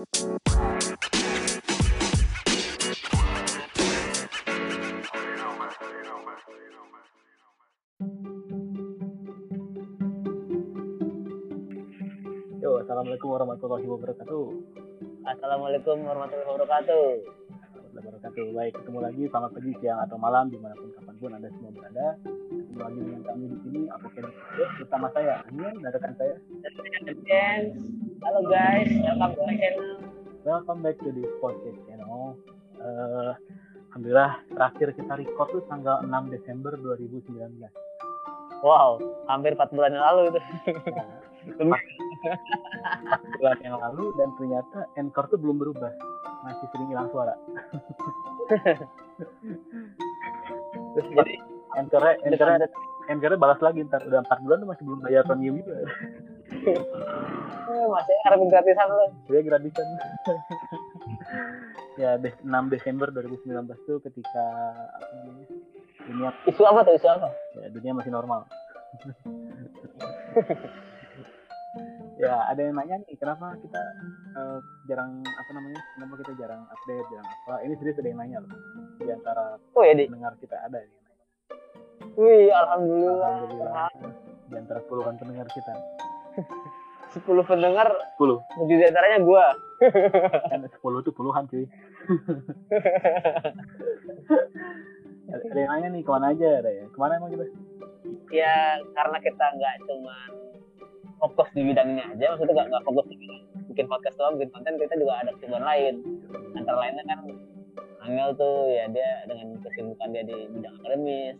[0.00, 0.06] Yo,
[12.80, 14.44] assalamualaikum warahmatullahi wabarakatuh.
[15.28, 17.04] Assalamualaikum warahmatullahi wabarakatuh.
[17.20, 18.56] Warahmatullahi wabarakatuh.
[18.56, 21.76] Baik, ketemu lagi selamat pagi, siang atau malam di mana pun kapan pun anda semua
[21.76, 22.16] berada.
[22.24, 24.32] Ketemu lagi dengan kami di sini, Apoken
[24.80, 26.40] bersama saya Aniel dan rekan saya.
[27.04, 29.96] Friends, halo guys, welcome to my channel.
[30.44, 32.36] Welcome back to the podcast channel.
[32.76, 33.32] Eh,
[33.90, 37.64] Alhamdulillah terakhir kita record tuh tanggal 6 Desember 2019.
[38.60, 40.40] Wow, hampir 4 bulan yang lalu itu.
[41.64, 41.80] Nah,
[43.40, 45.88] bulan yang lalu dan ternyata Anchor tuh belum berubah.
[46.44, 47.32] Masih sering hilang suara.
[50.92, 51.34] Terus jadi
[51.80, 52.68] Anchornya, Anchornya,
[53.08, 55.88] Anchornya balas lagi ntar udah 4 bulan tuh masih belum bayar premium juga.
[56.50, 59.06] Eh, masih harus gratisan lu.
[59.30, 59.86] Dia gratisan.
[62.02, 64.44] ya, des- 6 Desember 2019 tuh ketika
[64.94, 65.46] apa namanya,
[66.06, 66.94] dunia Isu apa tuh?
[66.96, 67.28] Isu apa?
[67.60, 68.46] ya, dunia masih normal.
[72.22, 73.78] ya, ada yang nanya nih, kenapa kita
[74.34, 74.58] eh,
[74.90, 75.80] jarang apa namanya?
[75.94, 77.54] Kenapa kita jarang update, jarang apa?
[77.62, 78.50] Ini serius ada yang nanya loh.
[78.98, 79.44] Di antara
[79.76, 80.98] Oh ya, pendengar kita ada yang nanya.
[82.18, 83.34] Wih, alhamdulillah.
[83.46, 83.88] Alhamdulillah.
[84.50, 85.70] Di antara puluhan pendengar kita.
[87.10, 88.38] 10 pendengar, 10.
[88.38, 89.46] 7 di antaranya gua.
[90.50, 91.66] Kan 10 tuh puluhan cuy.
[95.30, 96.84] ada ada yang nanya nih, ke mana aja ada ya?
[96.86, 97.44] Ke mana emang kita?
[98.30, 100.16] Ya, karena kita nggak cuma
[101.20, 104.74] fokus di bidangnya aja, maksudnya nggak nggak fokus di bidang bikin podcast doang, bikin konten,
[104.80, 105.94] kita juga ada kesibukan lain.
[106.58, 107.20] Antara lainnya kan
[108.00, 111.38] Angel tuh ya dia dengan kesibukan dia di bidang akademis,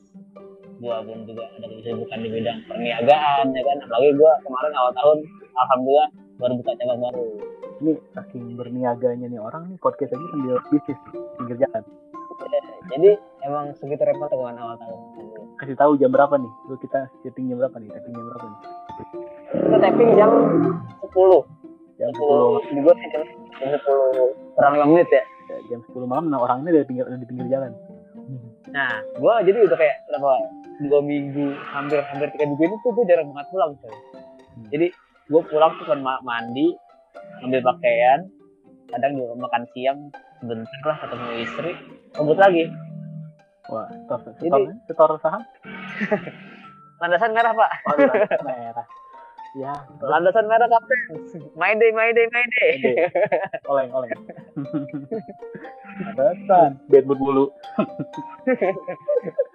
[0.80, 3.76] gua pun juga ada kesibukan di bidang perniagaan ya kan.
[3.84, 5.18] Apalagi gua kemarin awal tahun,
[5.54, 6.08] alhamdulillah
[6.40, 7.24] baru buka cabang baru.
[7.80, 10.98] Ini saking berniaganya nih orang nih podcast aja sambil bisnis
[11.36, 11.84] pinggir jalan.
[12.40, 12.60] Ya,
[12.96, 13.10] jadi
[13.44, 15.00] emang segitu repot dengan awal tahun.
[15.60, 16.52] Kasih tahu jam berapa nih?
[16.72, 17.92] Lu kita setting jam berapa nih?
[17.92, 18.60] Setting jam berapa nih?
[19.50, 20.30] Kita tapping jam
[21.04, 21.44] 10
[22.00, 23.22] Jam 10 10, di gua sih jam,
[23.60, 25.22] jam 10 kurang 5 menit ya.
[25.68, 27.76] jam 10 malam nah orangnya dari pinggir di pinggir jalan.
[28.68, 30.32] Nah, gua jadi udah kayak berapa
[30.84, 33.94] dua minggu, hampir hampir tiga minggu ini tuh gue jarang banget pulang coy.
[34.68, 34.86] Jadi
[35.26, 36.76] gue pulang tuh kan ma- mandi,
[37.40, 38.28] ambil pakaian,
[38.88, 39.98] kadang juga makan siang
[40.40, 41.70] sebentar lah ketemu istri,
[42.16, 42.64] ngebut lagi.
[43.68, 45.42] Wah, setor, Jadi- setor, setor saham?
[47.00, 48.12] Landasan merah pak, Waduh,
[48.48, 48.86] merah.
[49.58, 50.98] Ya, landasan merah kapten.
[51.58, 52.70] My day, my day, my day.
[52.78, 52.94] Ide.
[53.66, 54.14] oleng, oleng.
[56.14, 57.50] Atasan, bed berbulu,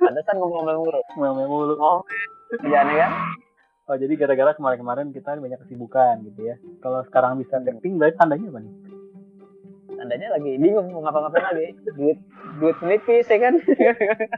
[0.04, 1.02] Landasan ngomong-ngomong mulu.
[1.16, 1.74] ngomel mulu.
[1.80, 2.04] Oh,
[2.60, 3.12] kerjaan kan?
[3.88, 6.56] Oh, jadi gara-gara kemarin-kemarin kita banyak kesibukan gitu ya.
[6.84, 8.74] Kalau sekarang bisa tapping, berarti tandanya apa nih?
[9.96, 11.70] Tandanya lagi bingung mau ngapa-ngapain lagi.
[11.96, 12.20] Duit,
[12.60, 13.56] duit menipis ya kan?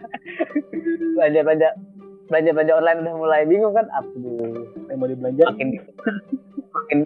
[1.17, 1.69] belanja belanja
[2.29, 3.89] belanja belanja online udah mulai bingung kan?
[3.89, 5.69] Aduh, Yang mau dibelanja makin
[6.73, 6.99] makin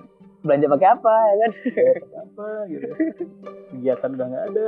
[0.47, 1.51] belanja pakai apa ya kan?
[2.23, 2.87] apa gitu.
[3.75, 4.65] Kegiatan udah nggak ada.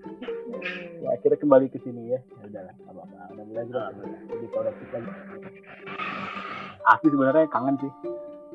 [1.06, 2.18] ya akhirnya kembali ke sini ya.
[2.18, 3.18] Ya udahlah, apa-apa.
[3.30, 3.94] Udah mulai juga.
[4.26, 5.10] Jadi produktif lagi.
[6.82, 7.92] Asli sebenarnya kangen sih.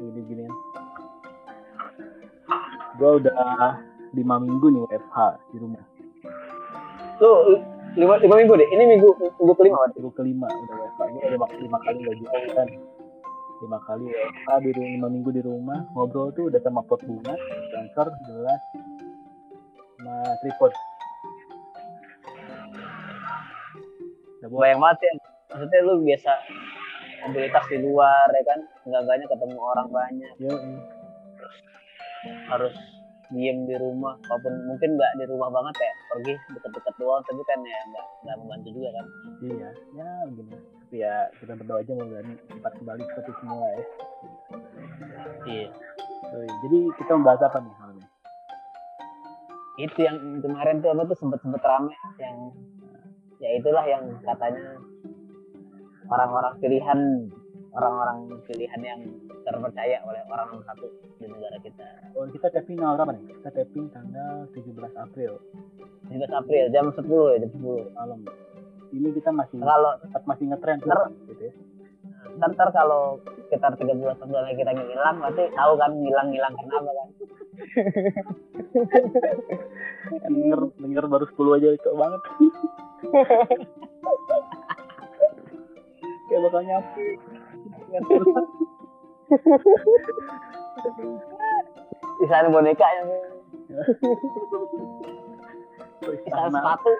[0.03, 0.51] Gini-ginian.
[2.99, 3.79] Gua udah
[4.11, 5.17] lima minggu nih WFH
[5.55, 5.83] di rumah.
[7.23, 7.55] Tuh
[7.95, 8.67] lima, lima minggu deh.
[8.67, 9.09] Ini minggu
[9.39, 9.87] minggu kelima.
[9.95, 10.99] Minggu kelima udah WFH.
[11.07, 12.67] Gue udah lima, lima kali gajian kan.
[13.61, 15.79] Lima kali WFH di rumah, lima minggu di rumah.
[15.93, 17.37] Ngobrol tuh udah sama pot bunga,
[17.69, 18.61] transfer, gelas,
[20.01, 20.73] sama tripod.
[24.41, 25.11] Udah buat Bayang banget ya.
[25.53, 26.31] Maksudnya lu biasa
[27.29, 28.59] mobilitas di luar ya kan?
[28.89, 30.33] Nggak banyak ketemu orang banyak.
[30.41, 30.53] ya,
[32.49, 32.73] Harus
[33.29, 34.17] diem di rumah.
[34.25, 35.93] Walaupun mungkin nggak di rumah banget ya.
[36.09, 37.21] Pergi deket-deket doang.
[37.29, 39.05] Tapi kan ya nggak nggak membantu juga kan.
[39.45, 40.80] iya, ya begini.
[40.91, 42.19] Tapi ya kita berdoa aja mudah
[42.51, 43.83] cepat kembali seperti semula ya.
[45.47, 45.67] Iya.
[46.67, 48.09] Jadi kita membahas apa nih malam ini?
[49.79, 52.51] itu yang kemarin tuh apa tuh sempet sempet rame yang
[53.39, 54.77] ya itulah yang katanya
[56.11, 56.99] orang-orang pilihan
[57.71, 58.99] orang-orang pilihan yang
[59.47, 61.87] terpercaya oleh orang nomor satu di negara kita
[62.19, 63.23] Oh, kita tapping tanggal berapa nih?
[63.31, 65.39] Kita tapping tanggal 17 April
[66.11, 68.19] 17 April jam 10 ya jam 10 malam.
[68.91, 71.53] Ini kita masih kalau tetap masih ngetren Ntar- gitu ya.
[72.31, 77.07] ntar, ntar kalau sekitar 13 bulan lagi kita ngilang berarti tahu kan ngilang-ngilang kenapa kan
[80.31, 82.21] denger, denger baru 10 aja cok banget.
[86.27, 87.03] Kayak bakal nyapu.
[92.21, 93.09] istana boneka yang
[94.51, 95.30] Soto
[96.09, 96.91] istana sepatu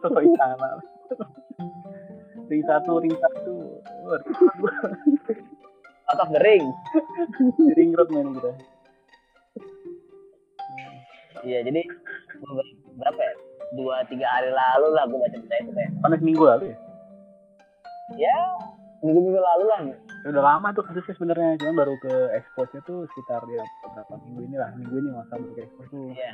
[0.00, 0.70] Soto istana.
[2.48, 3.54] Ring satu, ring satu.
[6.12, 6.64] Out of the ring
[7.76, 8.52] ring road main kita.
[11.42, 11.82] iya jadi
[12.94, 13.34] berapa ya
[13.74, 16.76] dua tiga hari lalu lah gue baca berita itu kayak Panas minggu lalu ya?
[18.30, 18.38] ya
[19.02, 19.80] minggu minggu lalu lah
[20.22, 24.40] Ya udah lama tuh kasusnya sebenarnya, cuman baru ke expose tuh sekitar ya beberapa minggu
[24.46, 26.14] ini lah, minggu ini masa baru ke expose tuh.
[26.14, 26.30] ya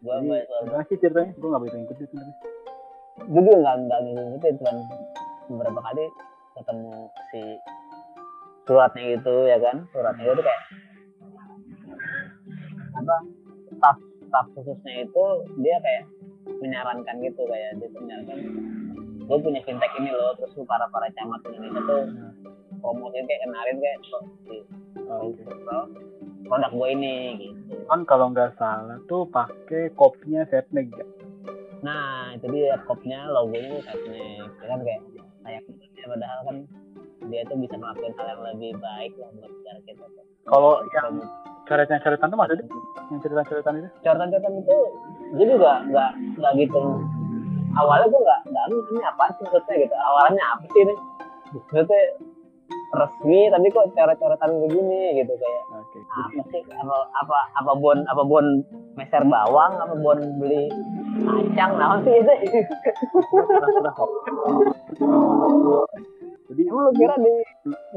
[0.00, 1.36] bahas soal gimana sih ceritanya?
[1.36, 2.36] Gue gak begitu ngikutin sebenarnya.
[3.14, 4.76] gue juga nggak nggak ngikutin cuman
[5.46, 6.04] beberapa kali
[6.56, 6.92] ketemu
[7.30, 7.40] si
[8.64, 10.62] suratnya itu ya kan suratnya itu kayak
[12.98, 13.16] apa
[13.70, 15.24] staff staff khususnya itu
[15.62, 16.04] dia kayak
[16.58, 18.38] menyarankan gitu kayak dia menyarankan
[19.24, 22.02] gue punya fintech ini loh terus lu para para camat Indonesia tuh
[22.80, 23.98] promosiin kayak kenalin kayak
[25.04, 25.36] Oh,
[26.48, 31.04] produk gue ini gitu Kan kalau nggak salah tuh pakai kopinya Setneg ya.
[31.84, 34.48] Nah, itu dia kopnya logonya Setnek.
[34.48, 35.02] Ya kan kayak
[35.44, 36.56] sayang ya, padahal kan
[37.28, 40.04] dia tuh bisa melakukan hal yang lebih baik lah buat negara kita.
[40.48, 41.08] Kalau yang
[41.64, 42.66] coretan-coretan tuh maksudnya
[43.12, 43.88] yang cerita-coretan itu?
[44.04, 44.76] coretan-coretan itu
[45.34, 46.10] gue juga nggak
[46.40, 46.80] nggak gitu
[47.78, 50.94] awalnya gue nggak nggak ini apa sih maksudnya gitu awalnya apa sih ini
[51.54, 52.00] maksudnya
[52.94, 55.98] resmi tapi kok coret-coretan begini gitu kayak Oke.
[56.14, 58.46] apa sih apa apa apa bon apa bon
[58.94, 60.70] meser bawang apa bon beli
[61.26, 62.34] kacang nah sih itu.
[66.54, 67.34] Jadi lu kira di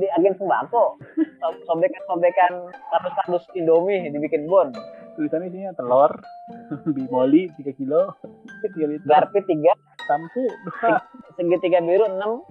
[0.01, 0.97] di agen sembako
[1.37, 4.73] so- sobekan-sobekan kardus-kardus Indomie dibikin bon,
[5.13, 6.09] tulisannya isinya telur,
[6.97, 8.17] bimoli 3 kilo,
[8.65, 9.77] 3 liter, garpi tiga,
[10.09, 10.97] samsu dua.
[11.37, 12.41] segitiga biru enam.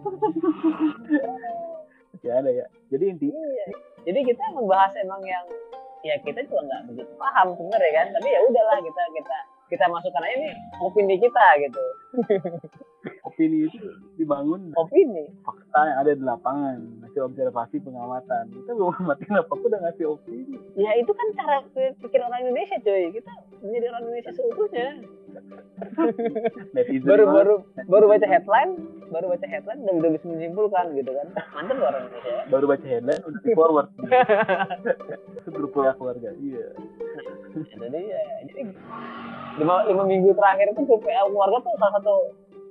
[2.22, 2.66] Ya ada ya.
[2.88, 3.66] Jadi intinya Iya.
[4.06, 5.42] Jadi kita membahas emang yang
[6.06, 9.36] ya kita juga nggak begitu paham sebenarnya kan, tapi ya udahlah kita kita
[9.66, 11.82] kita masukkan aja nih opini kita gitu,
[13.28, 13.78] opini itu
[14.16, 15.26] dibangun opini.
[15.42, 18.44] fakta yang ada di lapangan, hasil observasi pengamatan.
[18.50, 20.56] Kita belum ngamatin apa udah ngasih opini.
[20.78, 23.32] Ya itu kan cara pikir orang Indonesia cuy, kita
[23.62, 24.88] menjadi orang Indonesia seutuhnya.
[27.04, 27.54] Baru baru
[27.84, 28.72] baru baca headline,
[29.12, 32.36] baru baca headline udah udah bisa menyimpulkan gitu kan, mantep orang Indonesia.
[32.48, 33.88] baru baca headline udah di forward.
[35.44, 36.32] itu grup keluarga keluarga.
[36.40, 36.72] Iya.
[37.58, 38.62] Itu dia jadi
[39.56, 42.14] lima, lima minggu terakhir itu grup PL keluarga tuh salah satu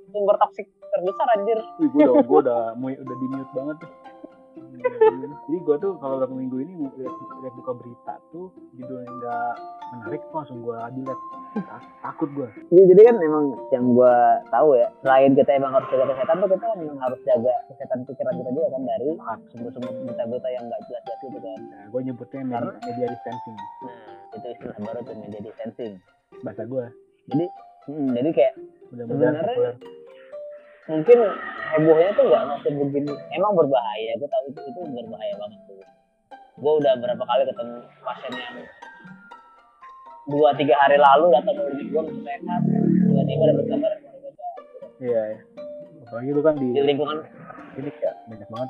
[0.08, 3.90] sumber toksik terbesar anjir Wih, gue udah, gue udah, mu- udah di mute banget tuh.
[4.56, 9.52] Jadi gue tuh kalau beberapa minggu ini lihat, lihat buka berita tuh judulnya nggak
[9.88, 11.24] menarik tuh langsung gue delete.
[11.56, 12.48] Tak- Takut gue.
[12.68, 14.14] jadi, jadi kan emang yang gua
[14.46, 18.34] tahu ya selain kita emang harus jaga kesehatan tuh kita memang harus jaga kesehatan pikiran
[18.36, 19.08] kita juga kan dari
[19.50, 23.56] sumber-sumber berita-berita yang nggak jelas-jelas itu kan Nah, gue nyebutnya media, media distancing.
[23.56, 25.98] nah itu istilah baru tuh media distancing.
[26.40, 26.84] Bahasa gue.
[27.26, 27.44] jadi
[27.86, 28.54] hmm, jadi kayak
[28.86, 29.74] Sebenarnya-
[30.86, 31.18] mungkin
[31.68, 35.76] hebohnya tuh nggak nggak sebegini emang berbahaya gue tahu itu itu berbahaya banget tuh.
[36.56, 38.54] Gue udah berapa kali ketemu pasien yang
[40.26, 42.60] dua tiga hari lalu datang ke klinik gue masih sehat.
[42.62, 43.92] Tiba-tiba dapat kabar
[44.96, 45.38] Iya, iya.
[46.02, 47.18] Apalagi lu kan di di lingkungan.
[47.74, 48.68] sini ya banyak banget.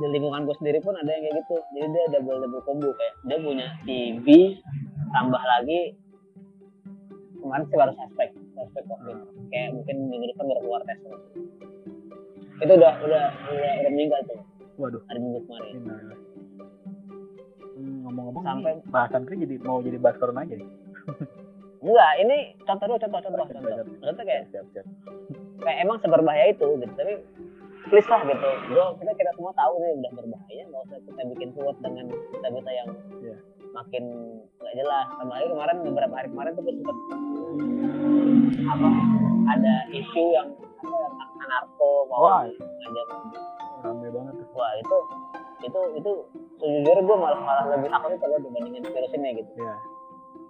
[0.00, 1.56] Di lingkungan gue sendiri pun ada yang kayak gitu.
[1.76, 4.26] Jadi dia double double combo kayak dia punya TB
[5.12, 5.80] tambah lagi
[7.40, 9.16] kemarin sih baru suspek suspek covid.
[9.52, 10.98] Kayak mungkin minggu depan baru keluar tes.
[12.60, 14.40] Itu udah udah udah, udah meninggal tuh.
[14.80, 15.02] Waduh.
[15.12, 15.74] hari minggu kemarin.
[17.76, 20.68] Hmm, ngomong-ngomong Sampai- nih, bahasan kita jadi mau jadi bahas corona aja nih.
[21.84, 22.36] enggak ini
[22.68, 23.84] contoh dulu contoh contoh contoh.
[24.04, 24.84] contoh kayak siap siap.
[25.64, 26.92] kayak emang seberbahaya itu gitu.
[26.92, 27.12] Tapi
[27.86, 31.48] please lah gitu gue kita kita semua tahu nih udah berbahaya nggak usah kita bikin
[31.52, 32.88] kuat dengan berita-berita yang
[33.20, 33.36] Iya.
[33.70, 34.04] makin
[34.54, 36.96] nggak jelas sama lagi kemarin beberapa hari kemarin tuh gue sempet
[38.62, 38.88] apa
[39.48, 40.48] ada isu yang
[41.10, 42.42] apa narko mau Wah.
[42.44, 43.06] ngajak
[43.80, 44.46] Rame banget tuh.
[44.52, 44.96] wah itu
[45.62, 46.10] itu itu
[46.58, 49.74] sejujurnya gue malah malah lebih takut itu loh dibandingin virus ini gitu Iya.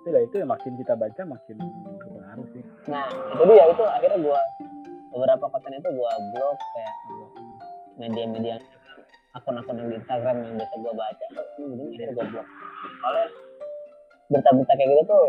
[0.01, 2.63] Itu lah itu ya makin kita baca makin berpengaruh sih.
[2.87, 4.41] nah itu dia itu akhirnya gue
[5.11, 6.95] beberapa konten itu gue blog kayak
[8.01, 8.57] media-media
[9.37, 11.27] akun-akun yang di Instagram yang biasa gue baca.
[11.61, 12.47] Ini akhirnya gue blog
[13.01, 13.27] soalnya
[14.31, 15.27] berita-berita kayak gitu tuh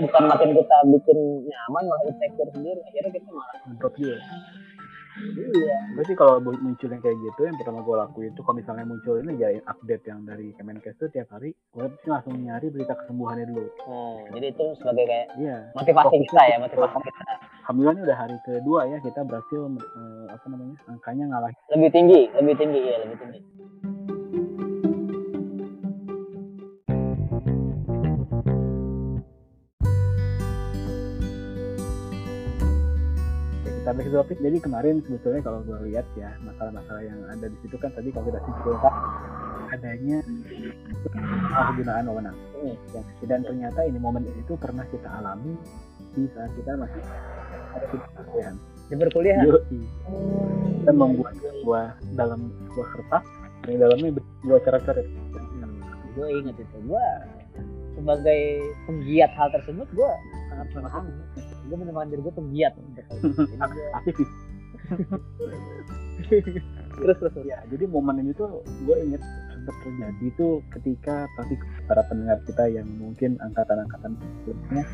[0.00, 2.80] bukan makin kita bikin nyaman malah insecure sendiri.
[2.90, 4.18] Akhirnya kita malah Drop juga.
[5.54, 5.78] Iya.
[5.94, 9.14] Gue sih kalau muncul yang kayak gitu, yang pertama gue lakuin itu kalau misalnya muncul
[9.18, 13.46] ini ya update yang dari Kemenkes tuh tiap hari, gue sih langsung nyari berita kesembuhannya
[13.46, 13.66] dulu.
[13.86, 15.58] nah, jadi itu sebagai kayak Iya.
[15.74, 17.32] motivasi kita ya motivasi kita.
[17.64, 22.20] Alhamdulillah ini udah hari kedua ya kita berhasil eh, apa namanya angkanya ngalahin lebih tinggi
[22.36, 23.40] lebih tinggi ya lebih tinggi
[33.84, 37.92] database topik jadi kemarin sebetulnya kalau gue lihat ya masalah-masalah yang ada di situ kan
[37.92, 38.94] tadi kalau kita simpulkan
[39.68, 40.18] adanya
[41.04, 42.72] penyalahgunaan wewenang Hmm.
[42.96, 45.52] yang dan ternyata ini momen itu pernah kita alami
[46.16, 47.02] di saat kita masih
[47.76, 48.56] ada di perkuliahan.
[48.88, 49.80] di berkuliah Yoi.
[50.80, 51.86] Kita membuat sebuah
[52.16, 53.24] dalam sebuah kertas
[53.68, 54.08] yang dalamnya
[54.48, 55.08] dua coret-coret.
[56.14, 57.06] gue inget itu gue
[57.98, 58.42] sebagai
[58.86, 60.12] penggiat hal tersebut gue
[60.48, 61.12] sangat memahami
[61.64, 62.72] gue menemukan diri gue penggiat
[63.96, 64.30] Aktivis.
[66.94, 67.34] terus terus.
[67.42, 71.56] Ya, jadi momen ini tuh gue inget sempat terjadi tuh ketika pasti
[71.88, 74.84] para pendengar kita yang mungkin angkatan-angkatan sebelumnya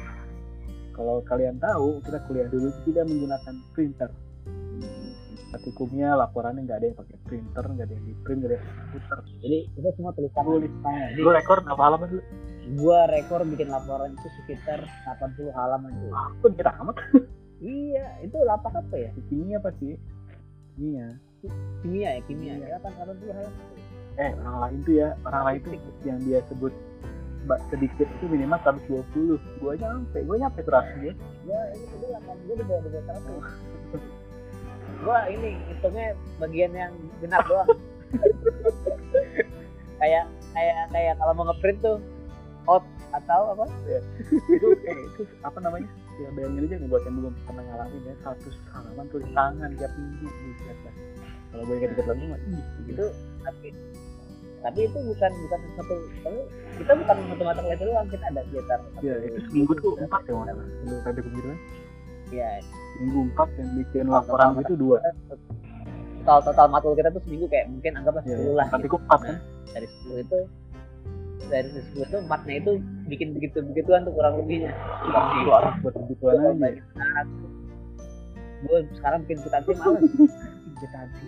[0.95, 4.11] kalau kalian tahu kita kuliah dulu tidak menggunakan printer
[5.51, 8.67] praktikumnya laporannya nggak ada yang pakai printer nggak ada yang di print nggak ada yang
[8.71, 10.51] komputer jadi kita semua tulis tangan.
[10.55, 11.09] Tulis tangan.
[11.19, 12.25] Gue rekor berapa halaman dulu?
[12.71, 14.87] gue rekor bikin laporan itu sekitar
[15.19, 16.97] 80 halaman dulu pun kita amat?
[17.61, 19.13] Iya itu lapak apa ya?
[19.29, 19.93] Kimia apa sih?
[20.81, 21.13] Kimia.
[21.85, 23.69] Kimia ya kimia, ya kan kalau dulu halaman
[24.17, 25.73] eh orang lain tuh ya orang lain tuh
[26.09, 26.73] yang dia sebut
[27.69, 30.21] sedikit itu minimal 120 gua nyampe ya.
[30.21, 31.13] Ya, gua nyampe 100 ya.
[31.45, 34.30] Iya, ini delapan gue di bawah 200
[35.05, 37.69] gua ini hitungnya bagian yang genap doang.
[40.01, 42.01] Kayak kayak kayak kalau mau ngeprint tuh
[42.65, 42.81] out
[43.13, 43.69] atau apa?
[43.85, 44.01] Iya.
[45.13, 45.85] Itu eh, apa namanya?
[46.17, 49.93] Ya bayangin aja nih buat yang belum pernah ngalamin ya satu halaman tulis tangan tiap
[49.93, 50.29] minggu
[51.51, 52.91] kalau boleh ingat-ingat lagi mah gitu.
[52.95, 53.07] itu
[53.43, 53.69] tapi
[54.61, 55.95] tapi itu bukan bukan satu
[56.79, 60.35] kita bukan mata mata itu doang kita ada sekitar ya itu seminggu tuh empat ya
[60.37, 61.57] mana belum ada kegiatan
[62.31, 62.51] ya
[63.01, 64.99] minggu empat yang bikin laporan itu dua.
[66.21, 68.67] Total total matkul kita tuh seminggu kayak mungkin anggaplah ya, sepuluh lah.
[68.69, 68.95] Tapi gitu.
[68.95, 69.37] kok empat kan?
[69.73, 70.39] Dari sepuluh itu
[71.51, 72.73] dari sepuluh itu empatnya itu
[73.11, 74.73] bikin begitu begituan tuh kurang lebihnya.
[75.43, 76.83] Itu arah buat kebutuhan aja.
[78.61, 80.05] gue sekarang bikin kwitansi males.
[80.81, 81.27] Kwitansi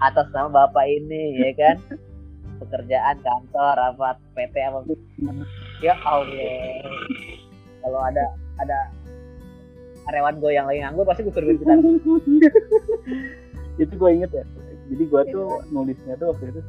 [0.00, 1.76] atas nama bapak ini ya kan?
[2.56, 4.80] Pekerjaan kantor apa PT apa?
[5.84, 6.80] Ya Allah.
[7.84, 8.24] Kalau ada
[8.56, 8.78] ada
[10.06, 11.50] karyawan gue yang lagi nganggur pasti gue suruh
[13.76, 14.44] itu gue inget ya.
[14.86, 16.60] Jadi gue tuh nulisnya tuh waktu itu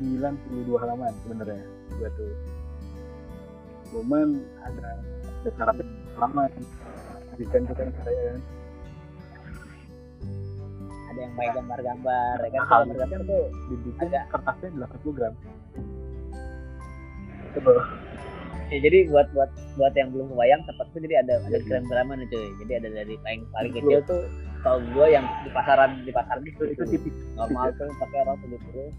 [0.00, 0.30] 9,
[0.70, 1.62] 92 halaman sebenarnya.
[1.98, 2.32] Gue tuh.
[3.90, 5.02] Cuman ada
[5.50, 5.76] syarat
[6.16, 6.50] halaman.
[7.36, 8.40] Jadikan itu kan saya kan?
[11.12, 12.60] Ada yang main gambar-gambar ya kan?
[12.64, 12.80] Mahal.
[12.86, 14.20] gambar-gambar tuh dibikin Ada.
[14.32, 15.34] kertasnya 80 gram.
[17.52, 17.76] Tebel.
[18.66, 22.28] Ya jadi buat buat buat yang belum kebayang tempat itu jadi ada ada gram-graman nih
[22.34, 22.48] cuy.
[22.64, 24.00] Jadi ada dari paling paling kecil.
[24.06, 24.22] tuh
[24.66, 28.38] tau gue yang di pasaran di pasaran itu itu itu tipis normal tuh pakai rok
[28.42, 28.90] puluh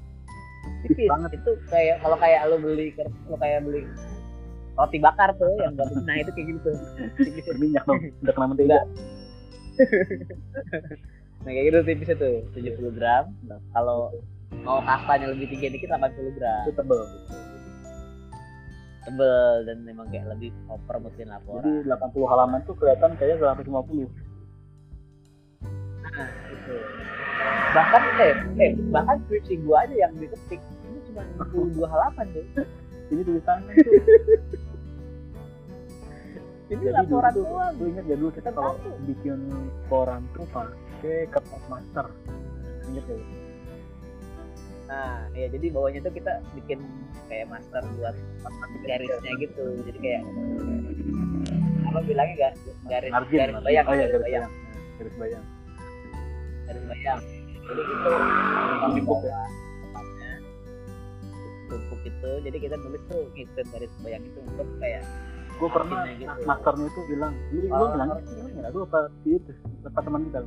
[0.87, 1.31] tipis banget.
[1.35, 2.95] itu kayak kalau kayak lo beli
[3.27, 3.81] lo kayak beli
[4.77, 6.71] roti bakar tuh yang buat nah itu kayak gitu.
[7.19, 7.43] Tipis.
[7.43, 7.49] Itu.
[7.51, 8.79] berminyak dong udah kena mentega.
[11.45, 13.31] Nah kayak gitu tipisnya tuh 70 gram.
[13.47, 14.11] Nah, kalau
[14.67, 16.67] mau kastanya lebih tinggi dikit 80 gram.
[16.67, 17.01] Itu tebel
[19.07, 20.51] tebel dan memang kayak lebih
[20.99, 23.71] mesin jadi laporan 80 halaman tuh kelihatan kayak 150
[26.17, 26.75] nah itu
[27.71, 30.57] bahkan eh, eh bahkan skripsi gua aja yang diketik.
[30.57, 31.21] Ini cuma
[31.53, 32.45] 62 halaman tuh
[33.07, 33.93] ini tulisannya tuh
[36.67, 37.73] ini jadi dulu laporan tuh doang.
[37.79, 38.75] gue ingat ya dulu kita kalau
[39.07, 39.39] bikin
[39.87, 42.11] koran tuh pakai kertas master.
[42.91, 43.17] Ingat ya
[44.87, 46.79] Nah, ya jadi bawahnya tuh kita bikin
[47.27, 48.15] kayak master buat
[48.87, 49.65] garisnya gitu.
[49.83, 50.23] Jadi kayak
[51.87, 52.53] apa bilangnya gak
[52.87, 54.51] garis margin garis bayang, oh iya garis bayang, bayang
[54.99, 55.43] garis bayang
[56.67, 57.19] garis bayang.
[57.67, 58.11] Jadi itu
[58.79, 59.39] tumpuk ya?
[59.83, 60.31] tempatnya
[61.67, 62.31] tumpuk itu.
[62.47, 65.03] Jadi kita nulis tuh ngikutin garis bayang itu untuk kayak
[65.57, 66.41] gue pernah gitu.
[66.45, 67.89] masternya itu bilang lu Oh.
[67.89, 69.51] bilang nggak lu apa itu
[69.89, 70.39] apa teman kita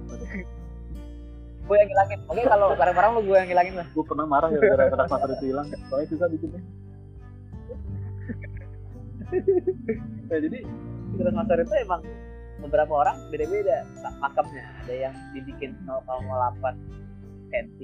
[1.71, 2.19] gue yang ngilangin.
[2.27, 3.87] Oke kalau barang-barang lu gue yang ngilangin lah.
[3.95, 6.62] gue pernah marah ya gara-gara kertas master itu hilang soalnya susah bikinnya
[10.31, 10.59] Nah, jadi
[11.15, 12.03] garis master itu emang
[12.59, 13.87] beberapa orang beda-beda
[14.19, 14.67] makamnya.
[14.83, 16.75] Ada yang dibikin 0,8
[17.55, 17.79] cm,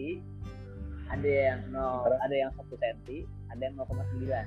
[1.07, 2.99] ada yang 0, ada yang 1 cm,
[3.55, 4.27] ada yang 0,9.
[4.27, 4.47] Nah,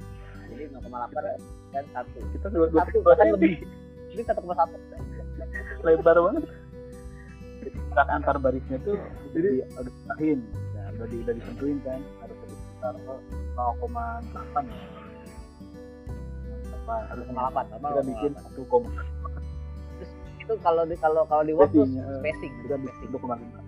[0.52, 2.36] jadi 0,8 dan 1.
[2.36, 3.36] kita Satu dua bahkan cm.
[3.40, 3.54] lebih.
[4.12, 5.88] Ini 1,1.
[5.88, 6.44] lebar banget
[7.90, 9.02] Rak antar barisnya tuh
[9.34, 10.40] jadi udah disahin
[10.78, 12.94] ya udah di udah ditentuin kan harus ada sekitar
[13.58, 14.84] 0,8 ya
[16.70, 17.82] apa harus 0,8.
[17.82, 18.46] kita bikin 0,8.
[18.46, 18.90] satu koma
[20.40, 22.18] Itu kalau di kalau kalau di Word tuh Spacing, ya.
[22.22, 23.60] spacing, kita bikin spacing, satu koma lima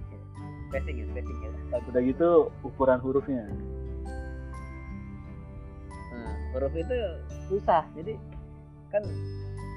[0.69, 1.49] spacing ya, spacing ya.
[1.89, 2.29] udah gitu
[2.65, 3.45] ukuran hurufnya
[6.11, 6.97] Nah, huruf itu
[7.47, 7.87] susah.
[7.95, 8.19] Jadi
[8.91, 9.03] kan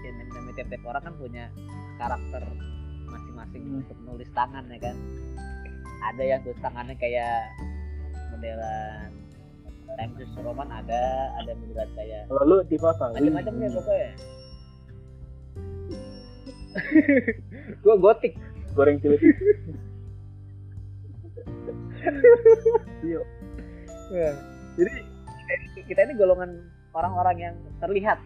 [0.02, 1.44] ya, namanya tiap-tiap orang kan punya
[1.96, 2.42] karakter
[3.14, 3.78] masing-masing Hmm.
[3.80, 4.96] untuk nulis tangan ya kan
[6.04, 7.48] ada yang tulis tangannya kayak
[8.28, 9.10] modelan
[9.94, 11.02] Times Roman ada
[11.36, 13.04] ada modelan kayak Kalau lu tipe apa?
[13.08, 14.10] macam-macam Wih, deh pokoknya
[17.82, 18.34] gua gotik
[18.74, 19.38] Goreng tiba-tiba.
[24.10, 24.30] Iya.
[24.74, 24.92] jadi
[25.84, 26.50] kita- ini golongan
[26.92, 28.18] orang-orang yang terlihat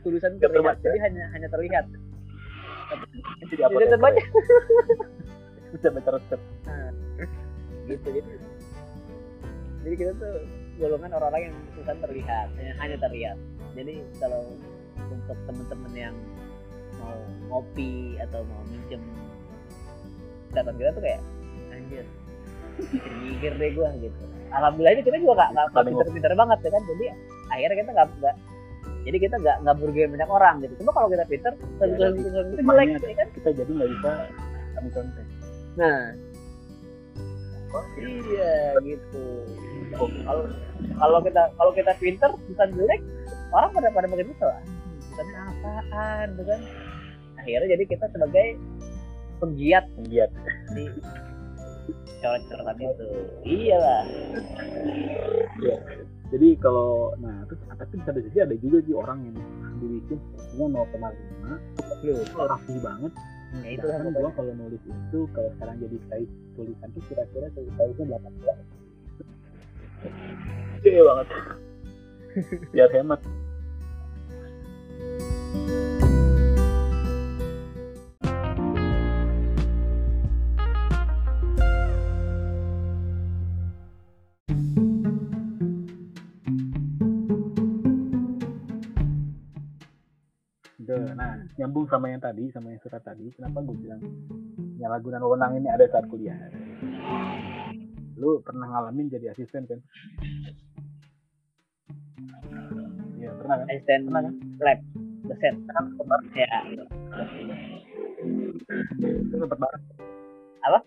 [0.00, 1.84] tulisan terlihat jadi hanya hanya terlihat
[3.44, 3.76] Jadi apa?
[3.76, 4.22] Tidak terbaca.
[5.74, 6.40] Bisa baca resep.
[7.84, 8.32] gitu jadi
[9.84, 10.34] jadi kita tuh
[10.80, 13.36] golongan orang-orang yang tulisan terlihat hanya, hanya terlihat
[13.76, 14.56] jadi kalau
[15.12, 16.16] untuk temen-temen yang
[16.96, 17.16] mau
[17.52, 19.02] ngopi atau mau minjem
[20.56, 21.20] catatan kita tuh kayak
[21.74, 22.04] anjir
[23.20, 24.22] mikir deh gua gitu
[24.54, 27.04] alhamdulillahnya kita juga gak, gak, pinter-pinter banget ya kan jadi
[27.52, 28.36] akhirnya kita gak, nggak
[29.04, 30.74] jadi kita gak, nggak merugikan banyak orang gitu.
[30.80, 33.28] Cuma kalau kita pinter tulisan tapi tulisan itu jelek ya kan?
[33.36, 34.10] Kita jadi nggak bisa
[34.74, 35.26] kami contek.
[35.76, 36.02] nah.
[37.98, 38.54] Iya.
[38.80, 39.24] Gitu.
[39.98, 40.42] Kalau
[40.98, 43.02] kalau kita kalau kita pinter bukan jelek
[43.52, 44.50] orang pada pada makin kesel.
[45.12, 46.60] Bukannya apaan tuh kan?
[47.38, 48.46] Akhirnya jadi kita sebagai
[49.42, 49.84] penggiat.
[50.08, 50.32] Lihat.
[50.72, 50.88] di
[52.24, 53.08] coret-coretan itu
[53.44, 54.04] iyalah
[56.32, 59.36] Jadi kalau nah terus tapi bisa jadi ada juga sih orang yang
[59.80, 60.18] dibikin
[60.50, 61.04] semua 0,5
[62.04, 63.12] lu rapi banget.
[63.62, 67.02] ya itu lah Sedangkan pokoknya gua kalau nulis itu kalau sekarang jadi size tulisan tuh
[67.06, 70.82] kira-kira size-nya 18.
[70.82, 71.30] Gede banget.
[72.74, 73.22] Biar hemat.
[91.54, 94.02] Nyambung sama yang tadi, sama yang surat tadi, kenapa gue bilang
[94.74, 96.34] penyalahgunaan wewenang ini ada saat kuliah?
[98.18, 99.80] Lu pernah ngalamin jadi asisten kan?
[103.18, 103.66] Iya, pernah kan?
[103.70, 104.34] asisten Pernah kan?
[104.58, 104.78] lab
[105.24, 105.84] dosen Kan
[106.36, 106.48] ya
[109.04, 109.82] itu sempat bareng.
[110.64, 110.80] Apa?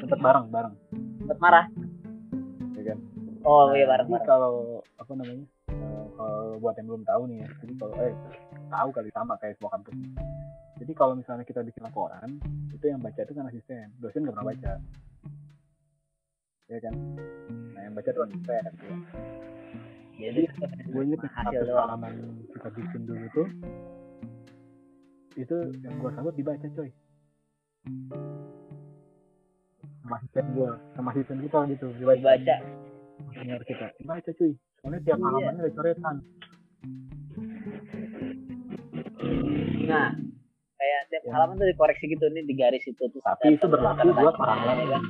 [0.00, 0.74] Sempat bareng, bareng,
[1.22, 1.66] sempat marah
[2.80, 2.98] ya kan?
[3.44, 5.44] oh iya bareng bareng kalau apa namanya?
[6.60, 8.14] Buat yang belum tahu nih ya, jadi kalau eh
[8.68, 9.96] tahu kali sama kayak semua kampus.
[10.80, 12.40] Jadi kalau misalnya kita bikin laporan,
[12.72, 14.72] itu yang baca itu kan asisten, dosen nggak pernah baca,
[16.68, 16.94] ya kan?
[17.76, 18.62] Nah yang baca itu asisten.
[20.20, 20.30] Ya.
[20.30, 20.42] jadi
[20.92, 22.12] Gue inget hasil halaman
[22.52, 23.48] kita bikin dulu tuh,
[25.36, 26.90] itu yang gue sanggup dibaca coy.
[30.00, 32.16] Sama asisten gue, sama asisten kita gitu, dibaca.
[32.20, 32.56] dibaca
[33.36, 34.52] Senior kita, dibaca cuy.
[34.80, 35.24] Soalnya tiap Iya.
[35.28, 36.16] halamannya ada coretan.
[39.82, 40.14] Nah
[40.76, 41.30] kayak tiap Ya.
[41.34, 44.88] halaman tuh dikoreksi gitu nih di garis itu terus Tapi itu berlaku buat orang lain.
[44.88, 45.02] kan.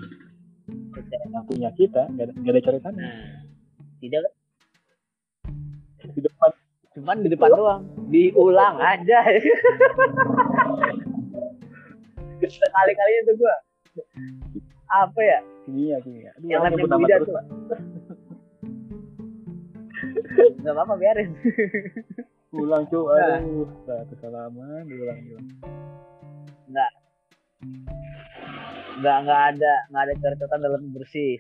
[1.30, 3.14] Yang punya kita nggak ada, nggak ada coretan nah
[4.00, 4.33] tidak.
[6.02, 6.50] Di depan.
[6.90, 7.83] Cuman di depan doang.
[8.09, 9.18] Diulang aja.
[12.40, 13.54] Sekali-kalinya tuh gua.
[14.90, 15.38] Apa ya?
[15.62, 17.28] Kimia kimia aduh Yang beda terus.
[17.28, 17.78] tuh.
[20.36, 21.30] Nggak apa-apa biarin.
[22.60, 23.38] Ulang cuy Nah.
[23.38, 25.46] aduh satu salaman diulang diulang
[26.70, 26.90] nggak.
[29.00, 31.38] Nggak nggak ada nggak ada catatan dalam bersih.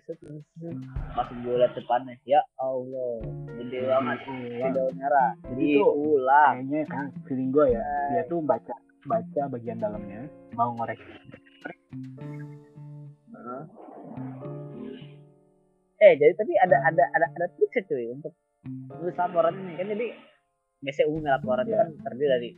[1.18, 2.14] Masuk liat depannya.
[2.22, 3.26] Ya Allah.
[3.58, 4.18] Gede banget.
[4.26, 5.30] ulang video merah.
[5.50, 8.74] Jadi itu diulang kayaknya kan feeling gue ya dia tuh baca
[9.06, 10.98] baca bagian dalamnya mau ngorek.
[16.00, 18.32] Eh jadi tapi ada ada ada ada tips cuy untuk
[18.68, 20.08] nulis laporan ini kan jadi
[20.80, 21.80] biasanya umumnya laporan itu Iya.
[21.80, 22.50] kan terdiri dari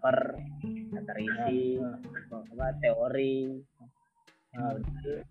[0.00, 0.16] per
[1.06, 1.96] terisi nah,
[2.56, 3.34] apa teori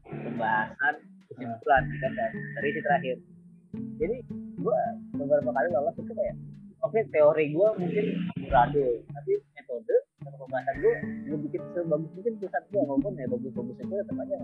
[0.05, 0.95] pembahasan
[1.29, 3.17] kesimpulan kan dan terisi terakhir.
[3.97, 4.15] Jadi
[4.61, 4.77] gua
[5.17, 6.35] beberapa kali lolos itu kayak
[6.85, 8.05] oke teori gua mungkin
[8.37, 13.77] amburadul tapi metode atau pembahasan gua gue bikin sebagus mungkin tulisan gua maupun ya bagus-bagus
[13.81, 14.37] itu tetap aja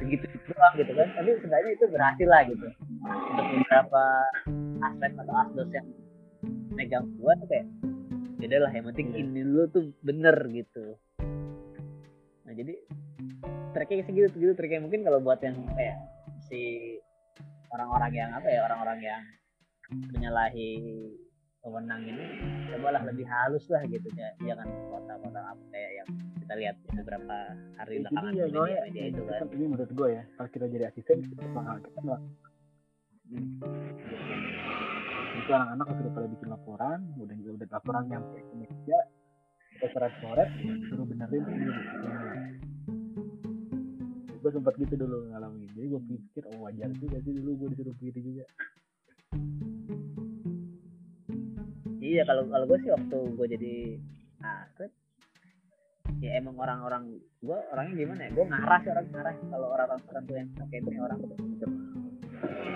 [0.00, 1.08] segitu doang gitu kan.
[1.14, 2.66] Tapi sebenarnya itu berhasil lah gitu.
[3.04, 4.04] Untuk beberapa
[4.80, 5.86] aspek atau asdos yang
[6.72, 7.66] megang gua tuh kayak
[8.40, 9.20] beda lah yang penting Iya.
[9.20, 10.96] ini lu tuh bener gitu.
[12.48, 12.74] Nah jadi
[13.76, 16.00] triknya segitu gitu triknya mungkin kalau buat yang kayak
[16.48, 16.96] si
[17.70, 19.22] orang-orang yang apa ya orang-orang yang
[20.16, 20.80] menyalahi
[21.60, 22.24] pemenang ini
[22.72, 26.08] cobalah lebih halus lah gitu ya jangan kota-kota apa kayak yang
[26.50, 27.36] kita lihat beberapa
[27.78, 29.40] hari jadi belakangan ya di gue media, media itu kan.
[29.54, 32.20] ini menurut gue ya kalau kita jadi asisten kita bakal kita nggak
[35.30, 38.98] itu anak-anak udah pada bikin laporan udah udah laporan nyampe ke meja
[39.78, 40.50] pas coret
[40.90, 41.82] suruh benerin sendiri
[44.42, 47.94] gue sempat gitu dulu ngalamin jadi gue pikir oh wajar juga sih dulu gue disuruh
[48.02, 48.44] begitu juga.
[52.02, 53.74] Iya kalau kalau gue sih waktu gue jadi
[54.42, 54.90] atlet
[56.20, 58.30] ya emang orang-orang gue orangnya gimana ya?
[58.36, 61.18] Gue ngarah sih orang ngarah kalau orang-orang tertentu yang oke itu nih orang.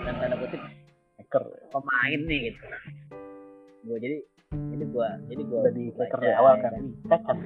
[0.05, 0.61] Dan tanda kutip
[1.21, 1.43] hacker.
[1.69, 2.63] pemain nih gitu.
[3.85, 4.17] Gue jadi
[4.55, 6.73] jadi gue jadi gue udah di hacker dari awal kan?
[6.81, 7.37] Wih, cacat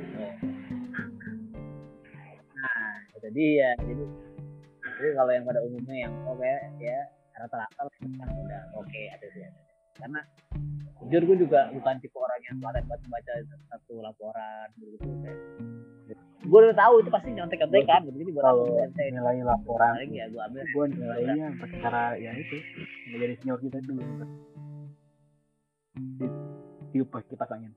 [2.60, 3.70] nah itu dia.
[3.80, 4.04] Jadi
[5.00, 7.00] jadi kalau yang pada umumnya yang oke ya
[7.40, 9.62] rata-rata lah kan udah oke ada sih ada.
[9.96, 10.20] karena
[11.00, 13.32] jujur gue juga bukan tipe orang yang paling buat membaca
[13.72, 15.40] satu laporan gitu kayak
[16.18, 18.02] gue udah tahu itu pasti nyontek nyontek kan?
[18.08, 19.08] Jadi gue nyontek.
[19.12, 19.94] nilai laporan.
[20.00, 20.64] Paling ya gue ambil.
[20.72, 22.58] Gue nilainya pakai cara yang itu
[23.12, 24.04] yang jadi senior kita dulu.
[26.90, 27.76] Tiup kipas angin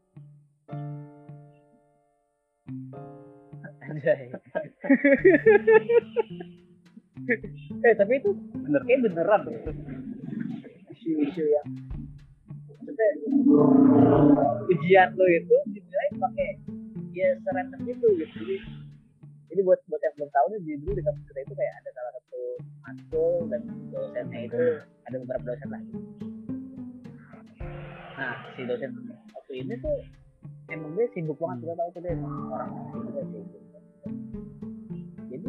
[7.83, 8.83] eh tapi itu bener.
[8.89, 9.43] kayak beneran.
[10.95, 11.67] Isu-isu yang
[12.83, 13.09] maksudnya
[14.71, 16.49] ujian lo itu dinilai pakai
[17.13, 18.37] ya serandom gitu gitu.
[18.43, 18.57] Jadi
[19.53, 21.91] jadi buat buat yang belum tahu nih di dulu di kampus kita itu kayak ada
[21.93, 22.41] salah satu
[22.81, 24.63] matkul dan dosennya itu
[25.05, 25.99] ada beberapa dosen lah gitu.
[28.17, 28.91] nah si dosen
[29.37, 29.97] waktu ini tuh
[30.73, 33.65] emang dia sibuk banget kita tahu tuh dia emang orang sibuk dia sibuk
[35.29, 35.49] jadi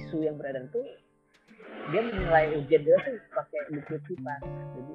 [0.00, 0.80] isu yang beredar itu
[1.92, 4.94] dia menilai ujian dia tuh pakai buku kipas jadi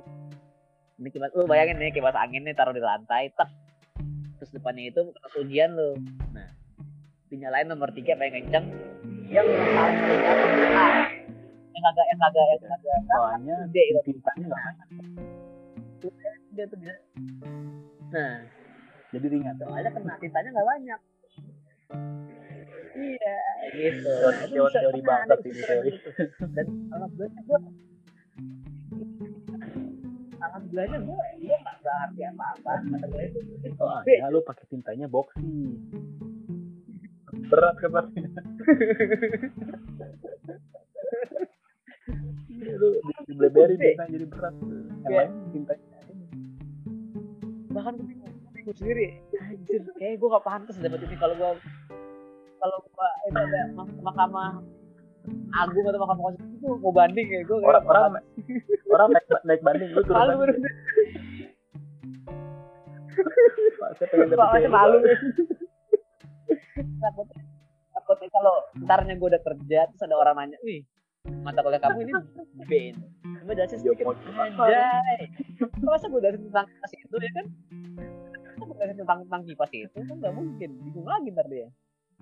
[0.98, 3.54] ini kipas lu bayangin nih kipas angin nih taruh di lantai tak
[4.44, 5.96] terus depannya itu kertas ujian lu.
[6.36, 6.52] Nah
[7.32, 8.68] dinyalain nomor tiga paling kenceng
[9.32, 9.64] yang yang
[11.88, 14.04] agak yang agak yang agak soalnya D itu.
[14.12, 14.88] tintanya nggak banyak.
[16.52, 16.92] Dia tuh bisa
[18.12, 18.44] nah
[19.16, 19.56] jadi ringan.
[19.64, 21.00] soalnya kena tintanya nggak banyak.
[23.00, 23.40] Iya
[23.80, 24.12] gitu.
[24.52, 25.92] Teori teori ada ini teori.
[26.52, 27.60] dan alhamdulillah gue
[30.76, 33.40] alhamdulillahnya gue gue nggak ngerti apa apa kata gue itu.
[33.76, 35.78] Soalnya lu pakai tintanya boxy
[37.46, 37.78] berat
[42.50, 42.88] Iya, lu
[43.24, 43.76] di- Gede.
[43.78, 44.54] tintanya jadi berat.
[45.04, 45.86] Lain tintanya
[47.70, 48.30] bahkan gue bingung
[48.64, 49.06] gue sendiri.
[49.36, 51.50] Anjir kayak gue gak pantas dapat ini kalau gue
[52.56, 54.52] kalau gue itu ada mah- mahkamah
[55.54, 58.04] agung atau mahkamah konstitusi itu mau banding kayak gue orang orang
[58.96, 60.64] orang naik, naik banding lu turun malu banding.
[63.76, 64.98] Pak, saya pengen dapet malu.
[66.74, 67.40] Takutnya
[67.94, 70.82] takutnya kalau ntarnya gue udah kerja terus ada orang nanya nih
[71.40, 72.14] mata kuliah kamu ini
[72.68, 72.72] B
[73.40, 74.06] coba jelasin Ya, sedikit.
[74.40, 75.20] anjay.
[75.80, 77.46] Masa gue jelasin tentang kipas itu ya kan?
[78.56, 80.70] Masa gue jelasin tentang tentang kipas itu kan nggak mungkin.
[80.80, 81.68] Bingung lagi ntar dia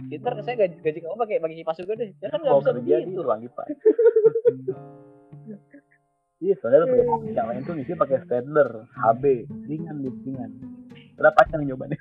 [0.09, 2.09] Ya, ntar saya gaji, gaji kamu pakai pakai kipas juga deh.
[2.17, 3.63] Ya kan nggak mau bisa kerja di begitu ruang IPA.
[6.41, 9.23] Iya soalnya lu box yang lain tuh pakai Stadler HB
[9.69, 10.51] ringan nih ringan.
[11.13, 11.93] Berapa yang nyobain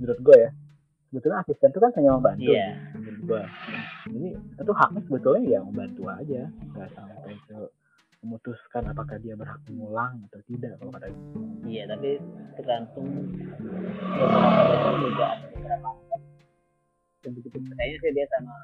[0.00, 0.50] menurut gue ya.
[1.12, 2.48] Sebetulnya asisten itu kan hanya membantu.
[2.48, 2.68] Iya.
[2.96, 3.42] menurut gue
[4.16, 6.48] ini itu haknya sebetulnya ya membantu aja.
[6.48, 7.58] Nggak sampai ke
[8.24, 11.44] memutuskan apakah dia berhak mengulang atau tidak kalau kata gue.
[11.68, 12.16] iya tapi
[12.56, 13.06] tergantung
[14.16, 15.28] beberapa juga.
[15.52, 15.88] Beberapa
[17.34, 18.54] begitu percaya sih dia sama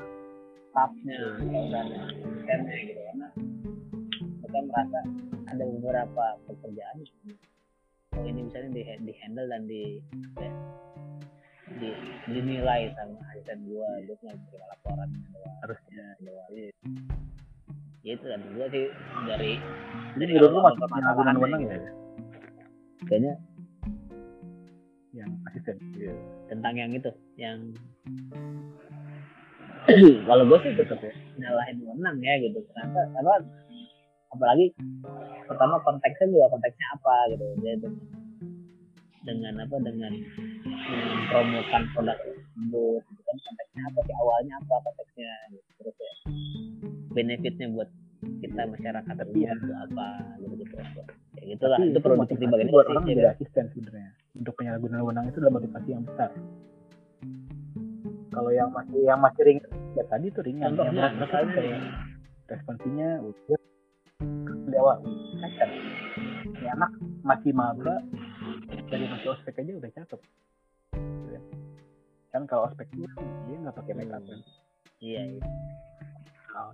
[0.72, 3.29] staffnya atau dan asistennya gitu karena
[4.40, 4.98] mereka merasa
[5.53, 6.96] ada beberapa pekerjaan
[8.16, 9.83] oh ini misalnya di, di handle dan di
[10.40, 10.51] ya,
[11.81, 11.90] di
[12.29, 15.09] dinilai sama asisten gua dia punya terima laporan
[15.64, 16.05] harusnya
[18.03, 18.87] ya itu kan gua sih
[19.29, 19.53] dari
[20.16, 21.75] jadi dari menurut lu masuk penyalahgunaan wewenang gitu.
[21.75, 21.92] ya?
[23.09, 23.33] kayaknya
[25.12, 26.12] yang asisten iya
[26.48, 27.59] tentang yang itu yang
[30.29, 33.33] kalau gue sih tetap ya nyalahin menang ya gitu kenapa apa
[34.33, 34.72] apalagi
[35.44, 37.94] pertama konteksnya juga konteksnya apa gitu dia dengan,
[39.27, 40.12] dengan apa dengan
[40.92, 45.68] mempromokan produk tersebut gitu kan konteksnya apa sih awalnya apa konteksnya gitu.
[45.83, 46.12] terus ya
[47.12, 47.90] benefitnya buat
[48.38, 49.51] kita masyarakat Iya.
[49.53, 53.35] umum itu apa gitu gitu ya gitulah itu perlu motivasi dipertimbangkan buat orang ya kan?
[53.35, 54.12] asisten sebenarnya
[54.42, 56.31] untuk penyalahgunaan wewenang itu adalah motivasi yang besar.
[58.35, 61.42] Kalau yang masih yang masih ringan ya tadi tuh ringan yang contohnya berat berat kan
[61.46, 61.81] misalnya kayak
[62.50, 64.96] responsinya udah
[65.38, 65.70] cacat
[66.59, 66.90] ini anak
[67.22, 68.02] masih maba
[68.90, 70.20] dari masih ospek aja udah cakep.
[70.92, 71.40] Gitu ya.
[72.33, 73.07] kan kalau ospek itu
[73.46, 74.40] dia nggak pakai make up kan?
[75.02, 75.44] Iya, iya.
[76.52, 76.72] Oh,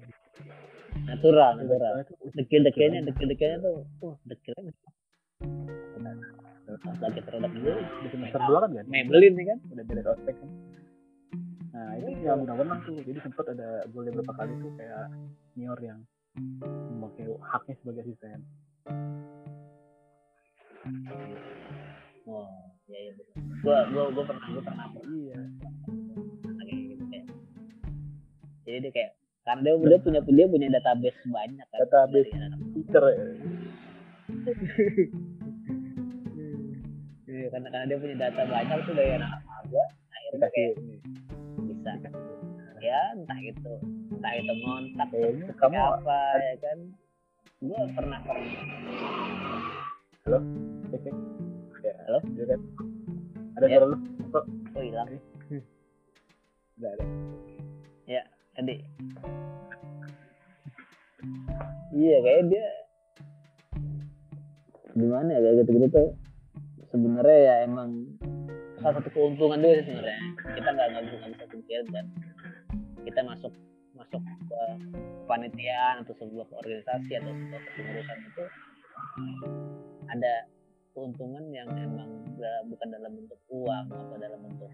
[1.07, 4.73] natural itu natural itu dekil dekilnya dekil dekilnya tuh wah dekilnya
[6.77, 9.59] lagi produk gue di semester dua kan kan Maybelline nih kan?
[9.73, 10.51] Udah beres ospek kan?
[11.73, 13.01] Nah itu ya benar-benar tuh.
[13.01, 15.05] Jadi sempat ada gue lihat beberapa kali tuh kayak
[15.55, 16.01] senior yang
[16.93, 18.41] memakai haknya sebagai asisten.
[22.89, 23.37] Iya iya betul.
[23.65, 24.87] Gue gue gue pernah gue pernah.
[25.09, 25.41] Iya.
[28.69, 29.13] Jadi dia kayak
[29.49, 32.31] karena dia, dia punya dia punya database banyak kan Database.
[32.77, 33.25] teacher ya.
[37.49, 39.81] Iya, karena karena dia punya data banyak tuh dari anak maba
[40.13, 40.73] akhirnya dikasih kayak
[41.65, 41.93] bisa.
[42.85, 43.73] Ya entah itu
[44.13, 46.79] entah itu ngontak kayak kamu apa ya kan.
[47.65, 48.53] Gue pernah pernah.
[51.81, 52.19] Ya Halo?
[52.21, 52.61] kan
[53.57, 53.81] ada Ya.
[53.81, 53.99] suara lu?
[54.77, 55.09] Oh hilang.
[56.77, 57.05] Nggak ada.
[58.59, 58.75] Tadi
[61.97, 62.67] iya kayak dia
[64.93, 66.09] gimana ya kayak gitu gitu tuh
[66.91, 67.91] sebenarnya ya emang
[68.79, 70.19] salah satu keuntungan juga sebenarnya.
[70.57, 72.07] Kita nggak nggak bisa bisa kan
[73.05, 73.53] kita masuk
[73.97, 74.63] masuk ke
[75.27, 78.45] panitiaan atau sebuah organisasi atau sebuah kepengurusan itu
[80.09, 80.35] ada
[80.95, 82.11] keuntungan yang emang
[82.71, 84.71] bukan dalam bentuk uang atau dalam bentuk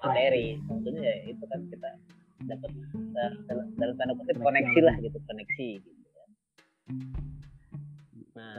[0.00, 0.58] materi.
[0.68, 1.90] Tentunya ya itu kan kita
[2.44, 2.70] dapat
[3.14, 6.28] da- dalam, dalam tanda kutip koneksi lah gitu koneksi gitu kan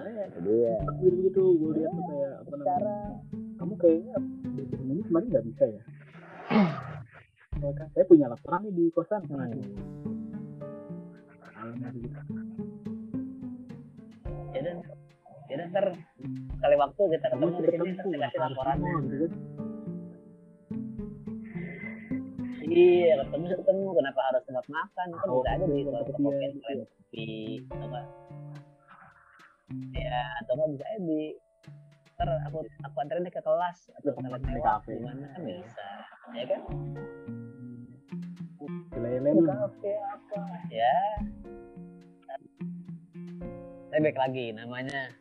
[0.06, 2.94] nah Soalnya itu dia begitu begitu gue lihat tuh kayak apa namanya?
[3.58, 4.15] Kamu kayaknya
[4.54, 5.82] bikin ini kemarin nggak bisa ya?
[7.74, 9.26] Kan saya punya laporan nih di kosan.
[9.26, 9.50] Hmm.
[11.58, 12.20] Alamat gitu.
[14.56, 14.78] ya dan
[15.50, 15.86] ya dan ntar
[16.54, 18.76] sekali waktu kita ketemu di sini saya kasih laporan.
[19.10, 19.32] gitu kan.
[22.70, 23.89] iya ketemu ketemu.
[23.98, 25.08] Kenapa harus tempat makan?
[25.18, 26.62] Kan Oh, bisa aja di iya, iya, kopi iya.
[26.62, 27.26] kalian kopi
[27.74, 28.06] enggak
[29.91, 31.21] ya atau enggak bisa aja di
[32.15, 33.78] ntar aku aku anterin deh ke kelas.
[33.97, 34.91] Atau ke Atau tempat ke mewah kafe.
[34.95, 35.88] gimana kan bisa
[36.32, 36.62] ya kan?
[38.95, 39.41] Lele-lele.
[39.43, 40.39] kafe apa?
[40.69, 40.95] Ya.
[43.89, 45.12] Saya baik lagi namanya.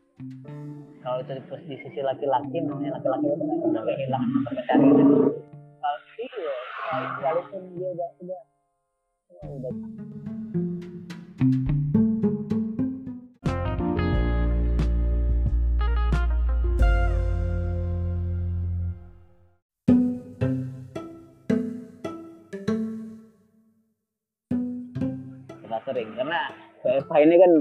[0.98, 1.32] Kalau itu
[1.66, 5.04] di sisi laki-laki namanya laki-laki itu kan udah kehilangan kepercayaan diri.
[5.76, 8.42] kalau iya sekali- sekalipun dia udah udah
[9.44, 9.72] udah,
[25.94, 26.40] sering karena
[26.82, 27.52] WFH ini kan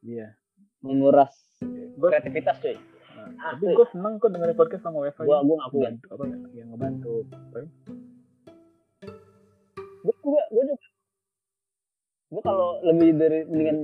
[0.00, 0.28] Iya.
[0.80, 1.34] menguras
[1.94, 2.78] Gue kreativitas cuy
[3.34, 5.22] nah, tapi gue seneng kok dengerin podcast sama wifi.
[5.22, 7.14] gua gua ngakuin Ngebantu, apa yang ngebantu.
[10.04, 10.86] gue juga gue juga
[12.30, 13.78] gue kalau lebih dari mendingan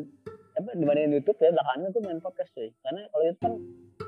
[0.53, 3.55] apa dibandingin YouTube ya belakangan tuh main podcast cuy karena kalau YouTube kan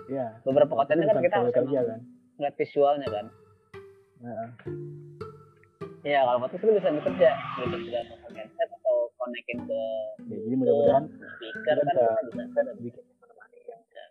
[0.04, 0.26] Iya.
[0.42, 2.00] beberapa kontennya kan kita harus kerja kan.
[2.36, 3.26] ngeliat visualnya kan
[4.22, 4.54] Nah,
[6.02, 7.30] Iya kalau podcast lu bisa bekerja
[7.62, 9.82] gitu juga pakai headset atau konekin ke
[10.26, 11.94] jadi mudah-mudahan speaker kan
[12.26, 13.46] bisa bisa bikin bebas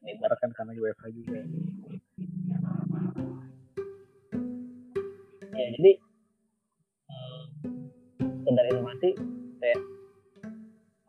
[0.07, 1.39] ibaratkan karena wifi juga.
[5.51, 5.91] ya jadi
[7.11, 7.41] eh,
[8.39, 9.09] sekedar informasi
[9.59, 9.79] kayak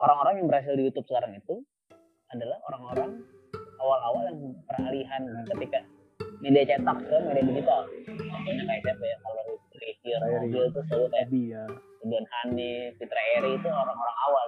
[0.03, 1.63] orang-orang yang berhasil di YouTube sekarang itu
[2.35, 3.23] adalah orang-orang
[3.79, 5.87] awal-awal yang peralihan ketika
[6.43, 7.87] media cetak ke media digital.
[8.19, 11.65] Contohnya kayak siapa ya kalau Kayak mobil tuh selalu kayak ya.
[12.01, 14.47] Ridwan Hanif, Fitra Eri itu orang-orang awal.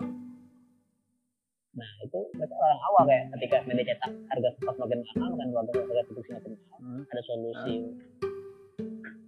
[1.75, 5.73] Nah itu mereka orang awal kayak ketika media cetak harga pas makin mahal kan harga
[5.77, 7.03] harga produksi makin mahal Hmm.
[7.05, 7.75] ada solusi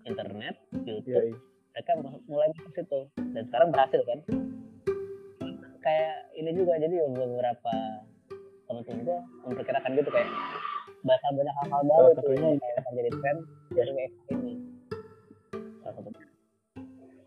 [0.05, 1.39] internet YouTube Iya, iya.
[1.73, 3.01] mereka mu- mulai masuk situ.
[3.17, 4.19] Dan sekarang berhasil kan?
[5.81, 7.75] Kayak ini juga jadi beberapa
[8.67, 10.31] teman-teman gue memperkirakan gitu kayak
[11.01, 13.37] bakal banyak hal-hal baru tuh yang akan jadi tren
[13.71, 14.55] dari WFH ini
[15.97, 16.21] salah satu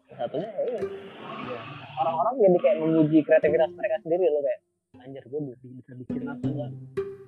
[0.08, 0.98] salah satunya ya ini
[1.40, 1.60] Iya.
[1.98, 4.60] orang-orang jadi kayak menguji kreativitas mereka sendiri loh kayak
[5.00, 6.44] anjir gue bisa Bisa bikin apa?
[6.44, 6.70] enggak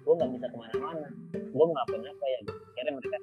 [0.02, 2.40] gue nggak bisa ke mana-mana gue ngelakuin apa ya
[2.72, 3.18] akhirnya mereka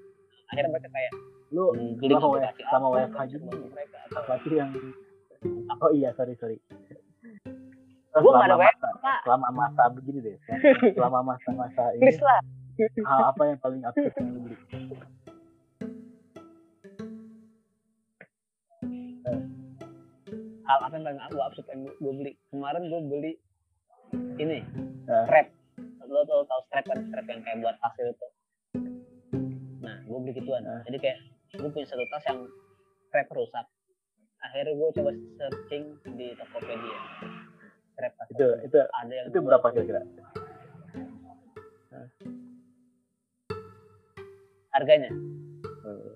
[0.49, 1.13] akhirnya mereka kayak
[1.49, 3.57] Lu hmm, beli aplikasi W- sama WFH juga.
[3.69, 4.71] mereka apa sih yang
[5.75, 6.59] oh iya sorry sorry
[8.11, 9.19] Gua nggak ada masa- Pak.
[9.23, 10.37] selama masa begini deh
[10.93, 12.11] selama masa-masa ini
[13.01, 14.57] hal apa yang paling absurd yang lu beli
[20.69, 22.33] hal apa yang paling gue absurd yang gue beli?
[22.53, 23.33] Kemarin gue beli
[24.37, 24.61] ini
[25.09, 25.25] Nah.
[25.25, 25.49] strap.
[26.05, 27.01] Lo tau tau strap kan?
[27.09, 28.29] Strap yang kayak buat tas itu.
[29.81, 30.61] Nah gue beli gituan.
[30.65, 30.85] Nah.
[30.85, 31.19] jadi kayak
[31.57, 32.41] gue punya satu tas yang
[33.09, 33.67] strap rusak.
[34.45, 36.99] Akhirnya gue coba searching di Tokopedia.
[37.97, 40.05] Strap tas itu itu ada yang itu berapa kira-kira?
[44.77, 45.11] Harganya?
[45.89, 46.13] Eh,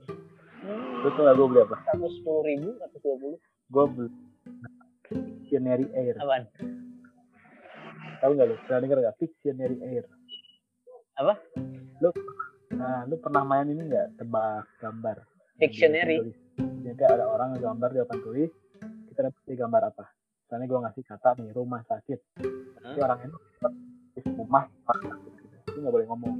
[1.00, 1.76] terus gue beli apa?
[1.88, 3.38] Seratus sepuluh ribu seratus dua puluh.
[3.72, 4.31] Gue beli
[5.52, 6.16] Pictionary Air.
[6.16, 6.44] Apaan?
[8.24, 8.56] Tahu nggak lu?
[8.64, 9.16] Pernah denger nggak?
[9.20, 10.04] Pictionary Air.
[11.20, 11.36] Apa?
[12.02, 12.10] lu
[12.72, 14.18] nah lu pernah main ini nggak?
[14.18, 15.16] Tebak gambar.
[15.60, 16.18] Pictionary?
[16.24, 16.38] Tulis.
[16.82, 18.52] jadi ada orang gambar di papan tulis
[19.12, 20.04] kita dapat di gambar apa?
[20.08, 22.18] Misalnya gue ngasih kata nih rumah sakit.
[22.82, 22.94] Hah?
[22.96, 23.38] si orang itu
[24.16, 25.12] tulis rumah sakit.
[25.76, 26.34] Lu nggak boleh ngomong.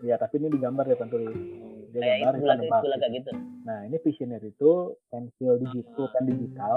[0.00, 2.80] Ya tapi ini digambar di papan tulis dia kayak gambar itu nebak.
[2.80, 3.30] itu kayak gitu
[3.64, 4.70] Nah, ini Visioner itu
[5.08, 6.76] pensil digital, kan digital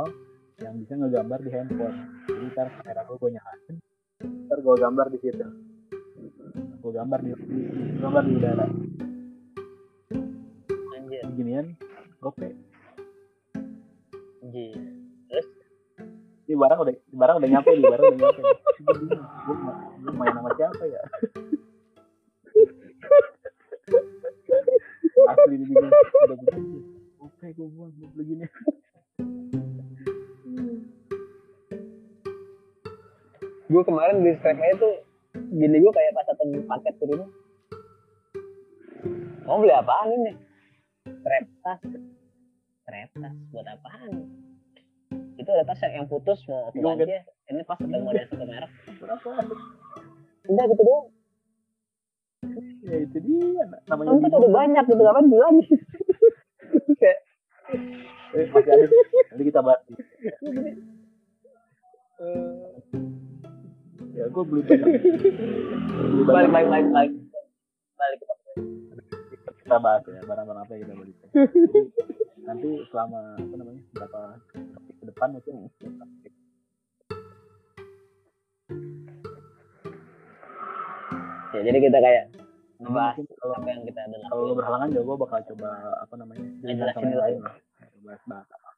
[0.60, 1.98] yang bisa ngegambar di handphone.
[2.28, 3.76] Jadi ntar kamera gue gue nyalain,
[4.46, 5.48] ntar gue gambar di situ.
[6.82, 8.66] Gue gambar di, di- gambar di udara.
[10.92, 11.66] anjir Beginian,
[12.20, 12.48] oke.
[14.42, 14.76] anjir
[16.44, 18.42] Ini barang udah, barang udah nyampe nih, barang udah nyampe.
[20.02, 21.02] gue main sama siapa ya?
[25.30, 26.80] Asli ini bingung, udah begini.
[27.22, 28.46] Oke, gue buang, gue begini.
[33.72, 35.00] gue kemarin di Strike tuh
[35.32, 37.26] gini gue kayak pas satu paket tuh ini
[39.48, 40.32] mau beli apaan ini?
[41.08, 41.80] Strap tas.
[42.84, 44.12] Strap tas buat apaan?
[45.40, 47.16] Itu ada tas yang, yang putus mau aku ganti
[47.48, 48.72] ini pas udah model satu merek.
[49.00, 49.30] Berapa?
[50.52, 51.06] udah gitu doang
[52.82, 54.42] Ya itu dia, namanya kan tuh bingung.
[54.42, 55.64] udah banyak gitu kapan beli lagi
[57.02, 57.20] kayak
[58.32, 58.86] Eh, masih ada.
[59.30, 59.80] Nanti kita bahas.
[62.18, 62.68] eh,
[64.12, 64.88] Ya, gue beli banyak.
[66.12, 67.12] beli balik balik balik balik
[67.96, 68.20] balik.
[69.62, 71.14] Kita bahas ya, barang-barang apa yang kita beli.
[72.42, 74.22] Nanti selama apa namanya berapa
[74.98, 75.54] ke depan mungkin
[81.52, 82.26] ya jadi kita kayak
[82.78, 86.46] ngebahas kalau apa yang kita ada kalau lo berhalangan juga gue bakal coba apa namanya
[86.62, 87.20] Ngejelasin dulu.
[87.20, 87.56] lain lah.
[88.02, 88.70] Bahas bahas apa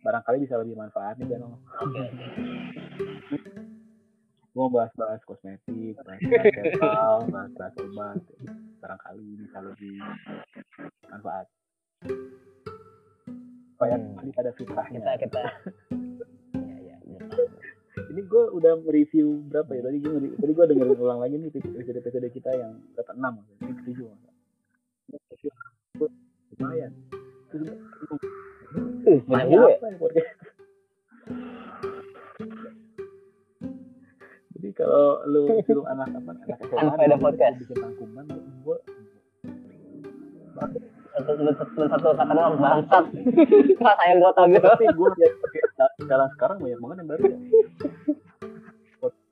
[0.00, 2.04] barangkali bisa lebih manfaat nih kan oke.
[4.50, 6.20] Gue bahas-bahas kosmetik bahas
[7.26, 8.18] bahas bahas obat
[8.78, 9.96] barangkali bisa lebih
[11.06, 11.46] manfaat.
[13.70, 14.30] Supaya Hmm.
[14.36, 14.98] ada fitrahnya?
[15.00, 15.42] Kita kita.
[16.54, 17.18] Ya ya.
[18.08, 19.82] Ini gue udah review berapa ya?
[19.84, 23.72] Tadi gue tadi gue dengerin ulang lagi nih episode episode kita yang berapa enam ini
[23.84, 24.06] ketujuh
[26.56, 26.92] lumayan.
[27.50, 29.78] Uh, banyak juga ya?
[30.14, 30.22] ya
[34.60, 37.56] jadi kalau lu suruh anak apa anak SMA Tanpa ada podcast.
[37.64, 38.24] bikin rangkuman
[38.60, 38.78] gue
[41.24, 43.04] kata doang bangsat
[43.80, 45.60] pas sayang gua tau gitu tapi gue lihat pakai
[46.00, 47.38] sekarang sekarang banyak banget yang baru ya.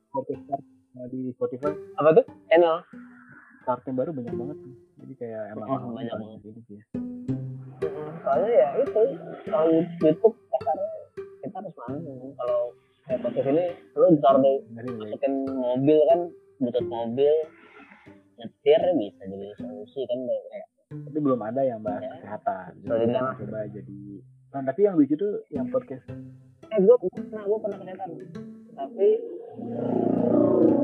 [0.09, 0.63] Start
[0.97, 2.25] nah, di Spotify apa tuh?
[2.49, 2.75] Channel.
[3.63, 4.57] Start yang baru banyak banget
[4.99, 6.39] jadi kayak emang Oh, banyak banget.
[6.43, 6.75] ini sih.
[6.75, 6.83] Ya.
[8.19, 9.01] soalnya ya itu
[9.47, 9.71] kalau
[10.03, 10.89] YouTube kasarnya
[11.39, 12.61] kita harus manggung kalau
[13.07, 16.19] kayak podcast ini lu dengerin ya masukin mobil kan
[16.59, 17.33] butut mobil
[18.35, 22.11] nyetir bisa jadi solusi kan kayak tapi belum ada yang bahas Ya.
[22.17, 22.69] kesehatan.
[22.81, 24.01] Jadi kita kan- coba jadi.
[24.49, 26.01] Nah, tapi yang lucu tuh yang podcast.
[26.65, 28.09] Eh gue pernah gue pernah kesehatan.
[28.73, 29.09] Tapi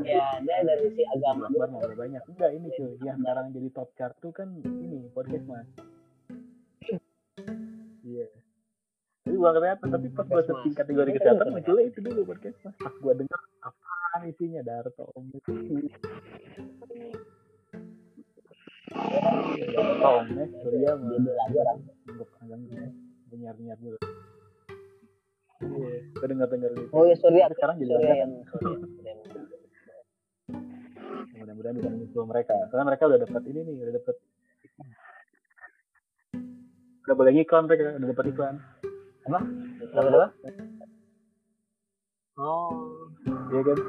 [0.06, 1.50] ya dia dari si agama.
[1.50, 2.22] Akbar nggak banyak.
[2.24, 2.94] Enggak ini cuy.
[3.02, 5.66] Yang sekarang jadi top chart tuh kan ini podcast mas.
[8.06, 8.30] Iya.
[9.26, 10.70] Tapi gua kesehatan tapi pas gua Mas.
[10.78, 12.78] kategori kan kesehatan bukan munculnya itu dulu podcast mas.
[12.78, 15.34] Pas gua denger apaan isinya Darto Om?
[15.34, 15.50] itu
[18.96, 22.58] Darto Om ya Surya jadi lagu orang Untuk agak
[23.34, 23.98] nyar-nyar dulu
[25.56, 28.18] Iya, gua denger-denger gitu oh ya Surya sekarang jadi Surya banyak.
[28.18, 28.32] yang
[31.36, 34.16] mudah-mudahan bisa menyusul mereka karena mereka udah dapat ini nih udah dapat
[37.02, 38.56] udah boleh ngiklan mereka udah dapat iklan
[39.26, 40.28] Lagu apa?
[42.36, 42.70] Oh.
[43.50, 43.80] iya kan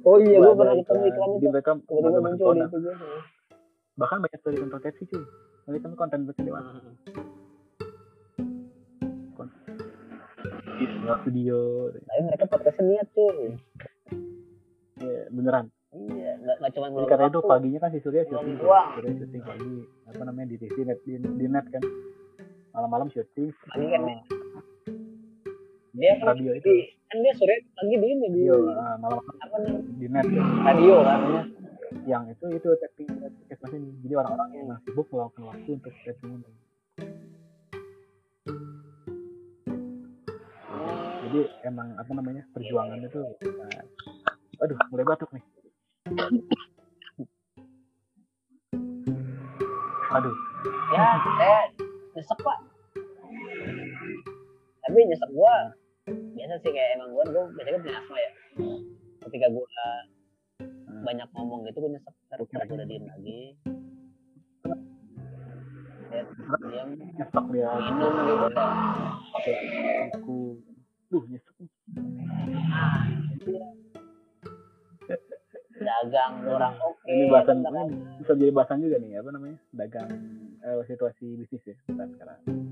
[0.00, 1.10] Oh iya, gue pernah ketemu iklan.
[1.10, 1.50] iklan jadi itu.
[1.50, 2.94] mereka masuk muncul di itu gue.
[3.98, 5.24] Bahkan banyak dari konten proteksi cuy.
[5.70, 6.20] Mereka kan konten
[10.80, 13.38] di sebuah studio Tapi mereka podcastnya niat cuy.
[15.00, 15.66] ya, beneran.
[15.90, 18.56] Iya, nggak nggak cuma karena itu paginya kan si Surya syuting.
[18.62, 19.76] Surya syuting pagi.
[20.06, 21.82] Apa namanya di TV net di, di net kan.
[22.72, 23.50] Malam-malam syuting.
[23.50, 24.02] Pagi kan
[26.00, 26.72] dia kan radio di itu.
[27.10, 29.56] kan dia sore pagi di ini di radio ah, malam apa
[29.98, 30.26] di net.
[30.30, 30.46] Kan.
[30.64, 31.20] radio kan.
[32.06, 36.50] Yang itu itu tapping mas ini jadi orang-orang yang sibuk meluangkan waktu untuk tapping ini.
[41.30, 43.84] Jadi emang apa namanya perjuangan itu nah,
[44.66, 45.44] aduh mulai batuk nih.
[50.10, 50.34] Aduh.
[50.90, 51.58] Ya saya
[52.18, 52.58] nyesek pak.
[54.82, 55.54] Tapi nyesek gua
[56.10, 58.30] biasa sih kayak emang gua gua biasanya punya asma ya.
[59.22, 59.69] Ketika gua.
[61.70, 63.40] Gitu gua nyesek ntar gua udah diem lagi.
[66.66, 67.70] Diam nyesek dia.
[67.78, 68.66] minum gitu
[70.10, 70.38] aku
[71.10, 71.54] duh nyesek.
[73.38, 73.52] Itu
[75.80, 77.64] dagang orang oke ini bahasan
[78.20, 79.58] bisa jadi bahasan juga nih apa namanya?
[79.72, 80.10] Dagang
[80.60, 82.69] eh, situasi bisnis ya kita sekarang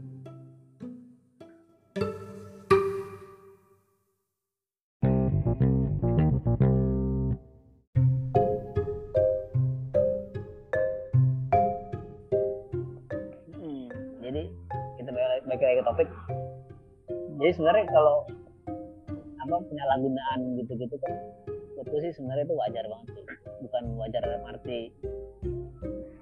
[17.58, 18.22] sebenarnya kalau
[19.42, 21.14] apa penyalahgunaan gitu-gitu kan
[21.74, 23.24] menurutku sih sebenarnya itu wajar banget sih.
[23.66, 24.94] Bukan wajar dalam arti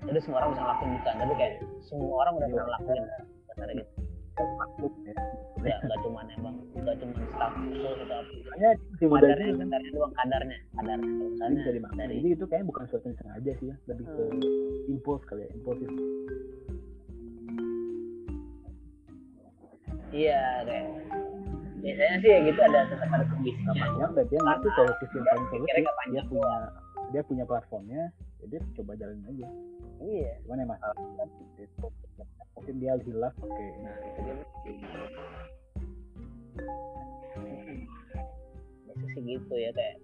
[0.07, 1.15] jadi semua orang bisa ngelakuin bukan.
[1.19, 3.05] Tapi kayak semua orang udah pernah lakuin
[3.53, 3.93] kasarnya gitu.
[4.37, 5.15] Masuk ya.
[5.65, 8.71] ya nggak cuma emang nggak cuma staff Makanya
[9.01, 10.59] si muda kadarnya itu kadarnya doang kadarnya.
[10.73, 11.97] Kadar kalau ini misalnya dimakan.
[11.99, 14.23] dari Jadi itu kayaknya bukan sesuatu yang sengaja sih ya, lebih ke
[14.89, 15.91] impuls kali ya, impulsif.
[20.17, 20.87] iya kayak
[21.87, 25.47] biasanya sih ya gitu ada tetap ada kebisnya Namanya dan dia ngerti solusi yang paling
[25.47, 25.71] solusi.
[25.71, 26.55] Nggak Dia punya
[27.15, 28.03] dia punya platformnya,
[28.43, 29.47] jadi dia coba jalanin aja.
[30.03, 31.29] iya Cuman yang masalah kan
[32.59, 33.91] mungkin dia hilaf pakai ini.
[38.83, 39.97] biasa sih gitu ya kayak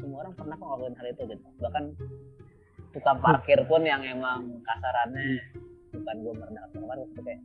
[0.00, 1.84] semua orang pernah kok ngelakuin hal itu gitu bahkan
[2.90, 5.38] tukang parkir pun yang emang kasarannya
[5.94, 7.40] bukan gue merendahkan orang kayak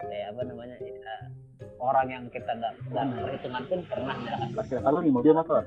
[0.00, 1.16] kayak apa namanya ya,
[1.78, 5.62] orang yang kita nggak nggak perhitungan pun pernah menyalahkan Parkir kalau nih mobil motor.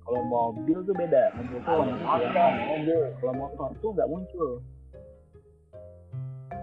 [0.00, 1.22] Kalau mobil tuh beda.
[1.38, 2.52] Mobil tuh Kalau langsung motor, kelihatan.
[2.66, 4.50] mobil Kalau motor tuh nggak muncul.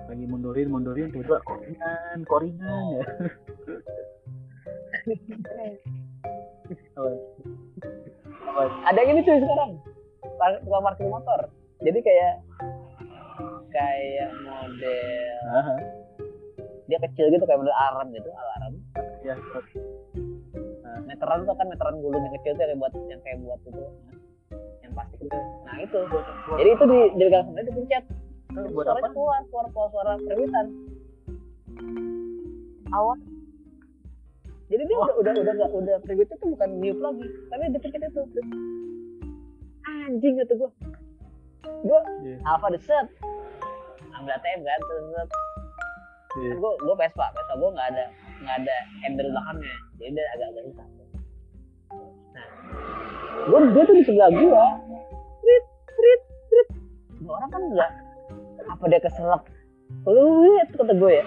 [0.07, 3.03] Lagi mundurin mundurin tiba-tiba koringan koringan ya.
[8.88, 9.71] Ada yang ini cuy sekarang
[10.38, 11.39] tukang parkir motor
[11.82, 12.34] jadi kayak
[13.78, 15.75] kayak model Aha.
[16.88, 18.73] dia kecil gitu kayak model alarm gitu alarm
[19.21, 19.36] Ya,
[21.03, 23.84] meteran tuh kan meteran gulung yang kecil tuh yang buat yang kayak buat itu.
[24.80, 25.39] Yang plastik itu.
[25.67, 25.99] Nah itu.
[26.55, 28.03] Jadi itu di di gang sana dipencet
[28.47, 29.13] Itu buat suaranya apa?
[29.13, 30.65] keluar keluar keluar suara perebutan
[32.89, 33.17] awal
[34.67, 37.23] jadi dia udah udah udah nggak udah perebutnya tuh bukan niup lagi.
[37.47, 38.21] Tapi dipencet itu.
[39.84, 40.69] Anjing gitu gua.
[41.84, 42.36] Gua Iya.
[42.47, 43.07] alpha the set
[44.18, 45.30] ambil ATM kan terus terus
[46.38, 46.53] Iya.
[46.53, 48.05] gue gue Vespa Vespa gue nggak ada
[48.45, 50.88] nggak ada handle belakangnya jadi dia agak agak susah.
[52.36, 52.47] Nah
[53.47, 54.63] gue dia tuh di sebelah gue
[55.41, 56.68] trit trit trit.
[57.18, 57.91] Ini orang kan nggak
[58.70, 59.43] apa dia keselak?
[60.03, 61.26] Fluid kata gue ya.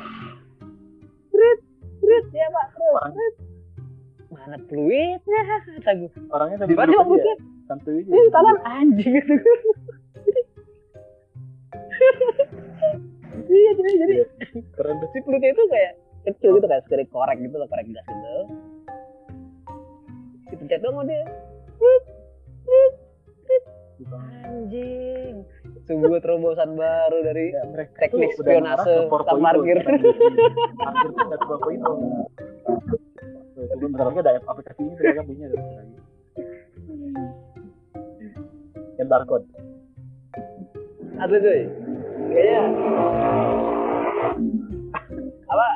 [1.35, 1.59] Trit
[1.99, 2.25] trit.
[2.31, 3.03] Ya pak terus.
[3.11, 3.35] Trit.
[4.31, 5.43] Mana fluidnya?
[5.83, 7.11] Kata gue Orangnya tadi Tiba-tiba duduk aja.
[7.11, 7.67] mungkin ya.
[7.67, 9.25] Santuy ini tangan anjing.
[12.01, 12.40] Gitu
[13.47, 14.27] iya jadi jadi Iya.
[14.75, 15.09] Keren tuh.
[15.11, 18.35] si pelitnya itu kayak kecil gitu kayak sekali korek gitu loh korek gas gitu
[20.51, 21.23] dipencet dong sama dia
[24.43, 25.45] anjing
[25.85, 27.63] sebuah terobosan baru dari Ya,
[27.99, 29.77] Teknik tuh spionase ke 4.0 tukang parkir.
[29.83, 31.85] Parkir tuh 4.0.
[31.85, 35.97] Tuh, Itu bentar lagi ada aplikasi ini mereka punya tuh lagi.
[38.97, 39.47] Yang barcode.
[41.19, 41.61] ada cuy
[42.31, 42.63] kayaknya
[45.51, 45.69] apa?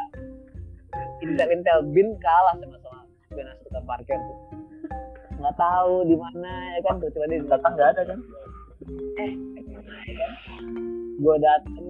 [1.25, 1.79] Intel Intel.
[1.91, 4.39] Bin kalah sama sama spionase tukang parkir tuh.
[5.43, 6.95] Nggak tahu di mana ya kan?
[7.03, 8.21] Tuh tiba dia Datang nggak ada kan?
[9.19, 9.33] eh
[11.19, 11.89] gue dateng.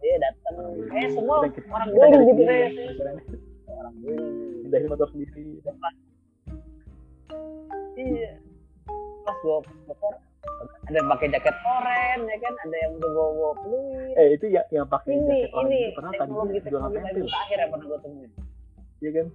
[0.00, 0.54] Dia dateng.
[0.96, 2.70] Eh semua orang dari gitu kayak
[3.70, 4.28] orang guling
[4.66, 5.60] Pindahin motor sendiri.
[7.96, 8.32] iya.
[9.24, 9.56] Pas gue
[9.88, 10.12] motor
[10.90, 13.78] ada yang pakai jaket oren ya kan ada yang udah bawa bawa
[14.18, 16.48] Eh itu yang yang pakai ini jaket orang ini itu pernah tadi jualan
[17.20, 17.28] loh.
[17.30, 18.30] terakhir yang pernah gue temuin
[19.00, 19.26] Iya kan?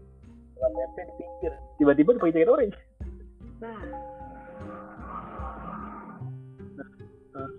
[0.56, 1.54] Jualan pinggir.
[1.80, 2.78] Tiba-tiba pakai jaket orange.
[3.62, 3.82] nah
[7.36, 7.50] Nah.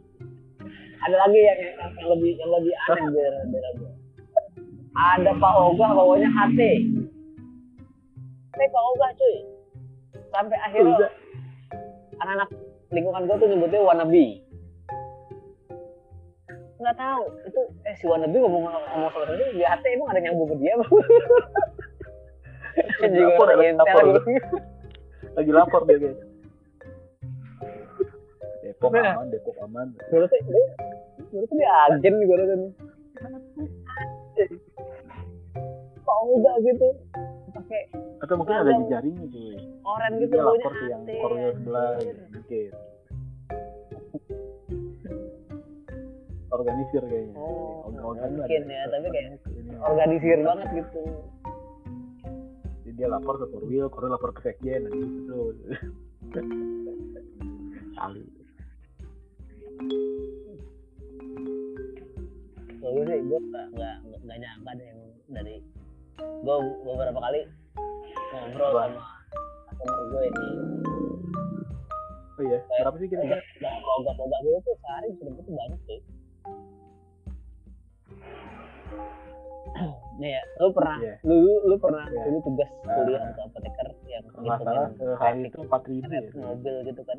[1.07, 3.92] ada lagi yang, yang, yang lebih yang lebih aneh dari dari gue
[4.97, 6.61] ada Pak Ogah bawanya HT
[8.57, 9.36] Tapi Pak Ogah cuy
[10.32, 11.09] sampai akhirnya
[12.20, 12.49] anak-anak
[12.95, 14.26] lingkungan gue tuh nyebutnya wannabe.
[16.76, 17.24] Nggak tahu.
[17.49, 20.57] Itu eh si wannabe ngomong ngomong sama dia di HT emang ada yang nyambung ke
[20.61, 20.74] dia.
[23.09, 24.05] Juga orang ada intel dapur.
[24.20, 24.57] gitu
[25.37, 26.20] lagi lapor dia guys
[28.64, 29.14] Depok Nah.
[29.16, 29.87] aman Depok aman.
[30.11, 32.59] Tuh dia tuh dia agen gue tuh
[36.07, 36.89] kok enggak gitu
[37.66, 37.82] pakai
[38.22, 39.56] atau mungkin ada jejaringnya cuy.
[39.82, 42.14] Oren gitu baunya lapor ke yang koridor sebelah anjir.
[42.14, 42.70] gitu, mungkin
[46.46, 47.34] organisir kayaknya.
[47.36, 49.30] Oh, Organ- mungkin ya, tapi kayak
[49.90, 51.02] organisir banget gitu.
[52.86, 55.58] Jadi dia lapor ke Korwil, Korwil lapor ke Sekjen gitu
[57.98, 58.22] kali.
[62.78, 64.88] Gue sih gue nggak nggak nyangka deh
[65.26, 65.58] dari
[66.16, 66.56] gue
[66.86, 67.40] beberapa kali
[68.37, 69.01] ngobrol sama
[69.72, 70.47] customer gue ini.
[72.37, 73.41] Oh iya berapa sih kira-kira?
[73.59, 76.01] Udah logak-logak gitu tuh sehari bisa dapet tuh banyak sih.
[80.16, 81.14] Nih ya lu pernah Iya.
[81.22, 82.22] lu lu pernah Iya.
[82.24, 82.97] dulu tugas Ah.
[82.97, 86.20] kuliah atau apoteker yang nggak salah sehari itu empat ribu ya.
[86.34, 87.18] mobil gitu kan.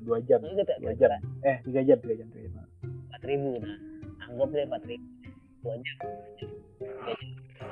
[0.00, 1.10] Dua jam kayak dua jam.
[1.42, 2.64] eh tiga jam tiga jam tiga jam.
[2.82, 3.76] Empat ribu nah.
[4.22, 5.06] Anggap deh empat ribu.
[5.60, 5.96] Dua jam.
[6.36, 7.30] Tiga jam.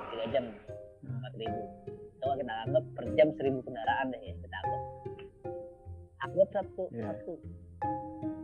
[0.08, 0.44] Tiga jam.
[1.00, 1.60] Empat ribu
[2.18, 4.82] coba kita anggap per jam seribu kendaraan deh ya kita anggap.
[6.18, 7.02] Anggap satu Iya.
[7.14, 7.32] satu.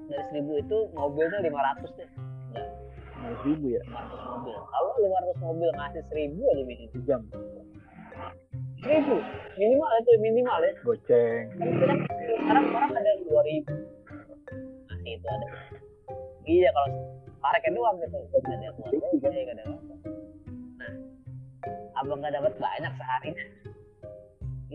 [0.07, 2.07] Dari seribu itu mobilnya lima ratus deh.
[2.07, 3.83] Lima ribu ya?
[3.83, 4.57] 500 mobil.
[4.57, 6.93] Kalau 500 mobil ngasih seribu aja minimal.
[6.95, 7.21] Sejam
[8.85, 9.17] seribu.
[9.59, 10.73] Minimal itu minimal ya.
[10.85, 11.45] Goceng.
[11.59, 11.99] Kan
[12.39, 13.75] sekarang orang ada dua ribu.
[14.87, 15.47] Ngasih itu ada.
[16.45, 16.89] Iya kalau
[17.41, 18.19] parkir doang gitu.
[18.23, 19.65] Nggak ada
[22.05, 23.45] abang nggak dapat banyak seharinya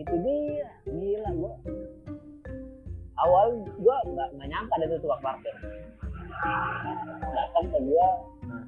[0.00, 0.70] itu dia.
[0.88, 1.54] Gila gua.
[3.20, 3.46] Awal
[3.78, 5.54] gua nggak nggak nyangka ada tuh tukang parkir.
[7.30, 8.08] Datang ke gua
[8.50, 8.64] Nah.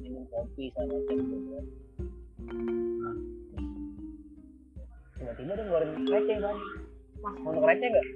[0.00, 1.60] minum kopi sama macam gitu
[5.20, 6.58] tiba-tiba dia ngeluarin receh bang
[7.20, 8.06] mas mau untuk receh nggak?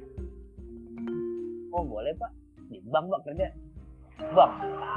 [1.76, 2.32] Oh boleh pak.
[2.72, 3.48] Di bank pak kerja.
[4.32, 4.52] Bang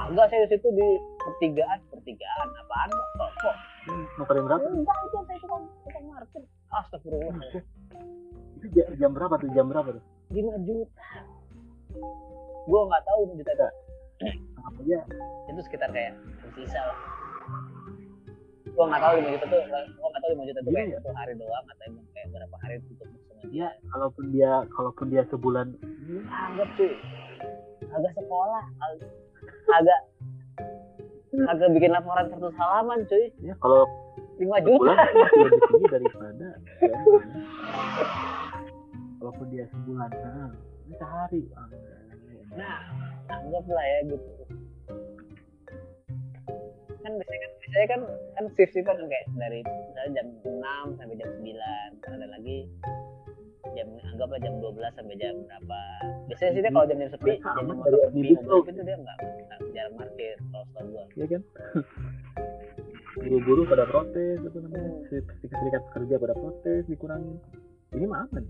[0.09, 0.87] enggak saya di situ di
[1.27, 3.55] pertigaan pertigaan apaan kok kok?
[4.23, 4.65] Kalian berapa?
[4.65, 6.43] Enggak itu saya cuma tukang market.
[6.69, 7.35] Astagfirullah.
[8.57, 9.49] Itu ja- jam berapa tuh?
[9.51, 10.03] Jam berapa tuh?
[10.29, 11.03] 5 juta.
[12.65, 13.67] Gua nggak tahu 5 juta itu
[14.57, 14.99] apa aja
[15.47, 16.13] itu sekitar kayak
[16.53, 16.97] sisa lah.
[18.69, 19.61] Gua nggak tahu 5 juta tuh
[19.95, 20.97] gua nggak tahu 5 juta tuh Iya, kayak iya.
[20.97, 25.05] satu hari doang atau emang kayak berapa hari tutup sama dia ya kalaupun dia kalaupun
[25.07, 25.67] dia sebulan.
[26.27, 26.91] Anggap cuy
[27.87, 29.09] agak sekolah ag-
[29.71, 29.99] agak
[31.35, 33.27] agak bikin laporan satu halaman cuy.
[33.43, 33.83] Ya kalau
[34.37, 34.93] 5 sebulan juta.
[34.93, 36.47] lebih tinggi daripada
[36.79, 36.99] ya,
[39.17, 40.51] kalaupun dia sebulan nah
[40.97, 41.41] sehari.
[41.57, 41.67] Ah,
[42.55, 42.77] nah
[43.27, 44.36] anggaplah ya gitu
[47.07, 48.01] kan biasanya kan biasanya kan
[48.35, 51.55] kan shift kan kayak dari misalnya jam 6 sampai jam 9
[52.03, 52.57] Ntar ada lagi
[53.75, 55.81] jam anggaplah jam 12 sampai jam berapa.
[56.27, 59.17] Biasanya sih dia kalau jam jam sepi jam jam motor sepi mobil itu dia nggak
[59.71, 61.05] jarang parkir kalau setahu gua.
[61.15, 61.41] Ya kan?
[63.23, 67.37] Buru-buru pada protes apa namanya serikat serikat pekerja pada protes dikurangin.
[67.95, 68.43] Ini mah aman.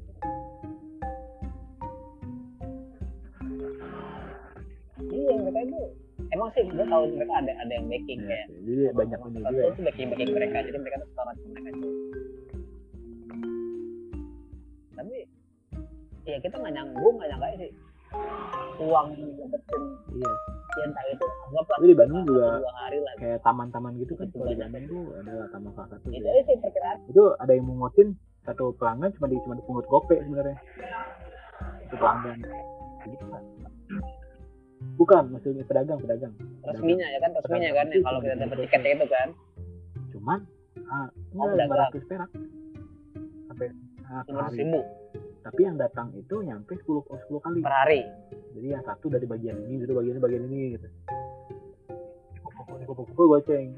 [5.07, 8.83] Iya mereka itu emang sih gua tahu mereka ada ada yang backing ya, kayak jadi
[8.91, 11.93] banyak ini juga itu backing backing mereka jadi mereka tuh ke mereka tuh
[14.97, 15.17] tapi
[16.27, 17.71] ya kita nggak nyangka gue nggak nyangka sih
[18.77, 19.07] uang
[19.51, 19.83] dapetin
[20.15, 20.31] iya.
[20.77, 23.13] ya entah itu anggaplah Tapi di Bandung juga dua hari lah.
[23.19, 24.63] kayak taman-taman gitu kan kalau di.
[24.63, 26.45] Bandung tuh ada taman salah satu itu ya.
[26.45, 26.97] sih perkiraan.
[27.09, 28.07] Itu ada yang mengutin
[28.47, 30.57] satu pelanggan cuma di cuma dipungut gope sebenarnya.
[31.89, 32.37] Itu pelanggan.
[33.09, 33.43] Gitu kan
[34.97, 36.33] bukan maksudnya pedagang pedagang.
[36.65, 39.27] Resminya ya kan resminya kan ya kalau kita dapat tiketnya itu kan.
[40.13, 40.39] Cuman
[40.87, 41.79] ah Oh, enggak lima pedagang.
[41.89, 42.29] ratus perak.
[43.47, 43.67] Sampai
[44.07, 44.81] ah, lima hari ribu.
[45.47, 47.59] Tapi yang datang itu nyampe 10 oh, 10 kali.
[47.63, 48.01] Per hari.
[48.57, 50.87] Jadi yang satu dari bagian ini dari bagian ini bagian ini gitu.
[52.87, 53.71] Kumpul-kumpul goceng.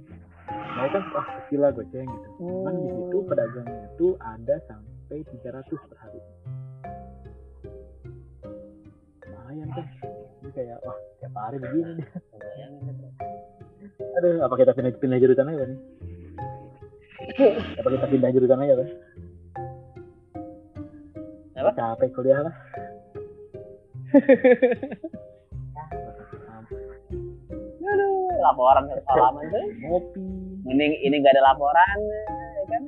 [0.50, 2.28] Nah kan wah kecil lah goceng gitu.
[2.42, 6.22] Cuman di situ pedagangnya itu ada sampai 300 per hari.
[9.30, 9.86] Lumayan kan
[10.50, 12.10] ini kayak wah tiap hari begini itu.
[14.18, 15.80] aduh apa kita pindah pindah jurusan aja nih?
[17.78, 18.90] Apa kita pindah jurusan aja kan
[21.54, 21.72] Apa?
[21.78, 22.56] capek kuliah lah.
[27.90, 29.66] Aduh, laporan halaman tuh.
[29.86, 30.22] Ngopi.
[30.66, 31.98] Mending ini gak ada laporan
[32.58, 32.84] ya kan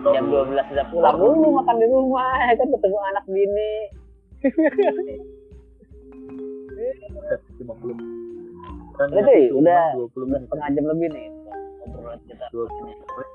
[0.00, 3.72] jam 12 sudah pulang dulu makan di rumah ya kan ketemu anak bini
[7.60, 7.96] lima puluh
[8.96, 9.84] kan Udah, cuy, udah.
[9.96, 11.28] 20 udah menit setengah jam lebih nih
[11.84, 12.66] obrolan kita Dua,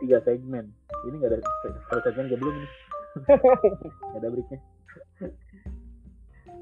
[0.01, 0.65] tiga segmen.
[1.09, 2.71] Ini nggak ada segmen gak belum nih.
[4.11, 4.59] Nggak ada breaknya.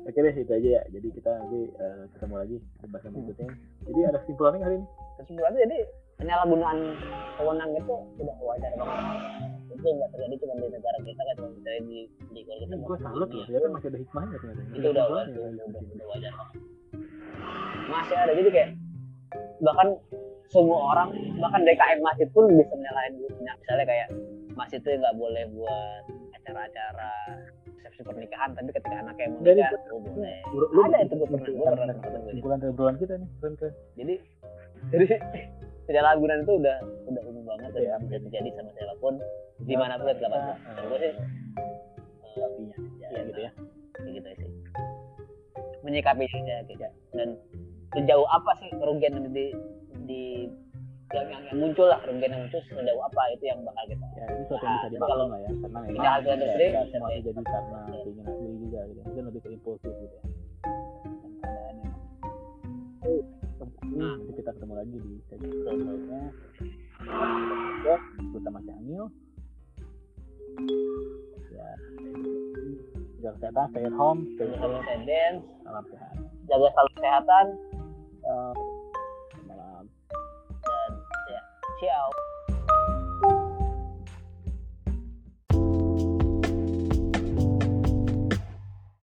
[0.04, 0.82] Oke deh itu aja ya.
[0.91, 3.49] Jadi kita nanti eh, ketemu lagi di bahasan berikutnya.
[3.88, 4.88] Jadi ada kesimpulannya hari ini.
[5.14, 5.80] kesimpulannya jadi
[6.18, 6.78] penyalahgunaan
[7.38, 11.80] wewenang itu tidak wajar banget itu nggak terjadi cuma di negara kita kan cuma terjadi
[11.86, 11.99] di
[12.34, 13.45] di kalau kita Gue salut loh.
[13.45, 14.62] Ternyata masih ada hikmahnya ternyata.
[14.74, 16.58] itu udah udah, udah, udah, udah wajar banget
[17.89, 18.70] masih ada jadi kayak
[19.62, 19.88] bahkan
[20.51, 21.10] semua orang
[21.41, 24.08] bahkan DKM masjid pun bisa menyalahin misalnya kayak
[24.54, 26.04] masjid itu nggak boleh buat
[26.41, 27.14] acara-acara
[27.94, 31.46] resepsi pernikahan tapi ketika anaknya mau nikah oh boleh Lu- lu- ada itu gue pernah
[31.46, 31.96] gue pernah.
[32.24, 33.30] Kesimpulan dari obrolan kita nih.
[33.38, 33.74] Keren keren.
[33.94, 34.14] jadi
[34.89, 35.06] jadi
[35.86, 39.14] penyalahgunaan itu udah udah umum banget dan Iya, bisa terjadi sama siapa pun
[39.62, 41.16] di mana pun dapat Nah, dan gue sih eh,
[42.26, 42.76] eh, Tapinya.
[42.98, 43.52] ya, Ya gitu ya.
[44.04, 44.50] gitu sih
[45.82, 47.30] menyikapi aja gitu dan
[47.91, 49.48] sejauh apa sih kerugian yang di
[50.04, 50.24] di
[51.14, 54.26] yang, yang, yang muncul lah kerugian yang muncul sejauh apa itu yang bakal kita Ya
[54.34, 55.49] ini sesuatu yang bisa Nah, dimaklum lah ya.
[55.53, 58.99] Karena memang Tidak hal-hal ya, sendiri, nggak semua terjadi karena keinginan sendiri juga gitu.
[59.05, 60.24] Mungkin lebih ke impulsif gitu ya.
[63.93, 64.18] Nah.
[64.18, 66.22] nanti kita ketemu lagi di segmen selanjutnya.
[67.84, 67.97] Ya,
[68.34, 69.05] bersama si Angil.
[71.53, 71.68] Ya,
[73.22, 76.14] jaga kesehatan, stay at home, stay safe, kesehatan, salam sehat.
[76.49, 77.45] jaga selalu kesehatan
[78.24, 78.53] Eh,
[81.84, 82.43] Raquel.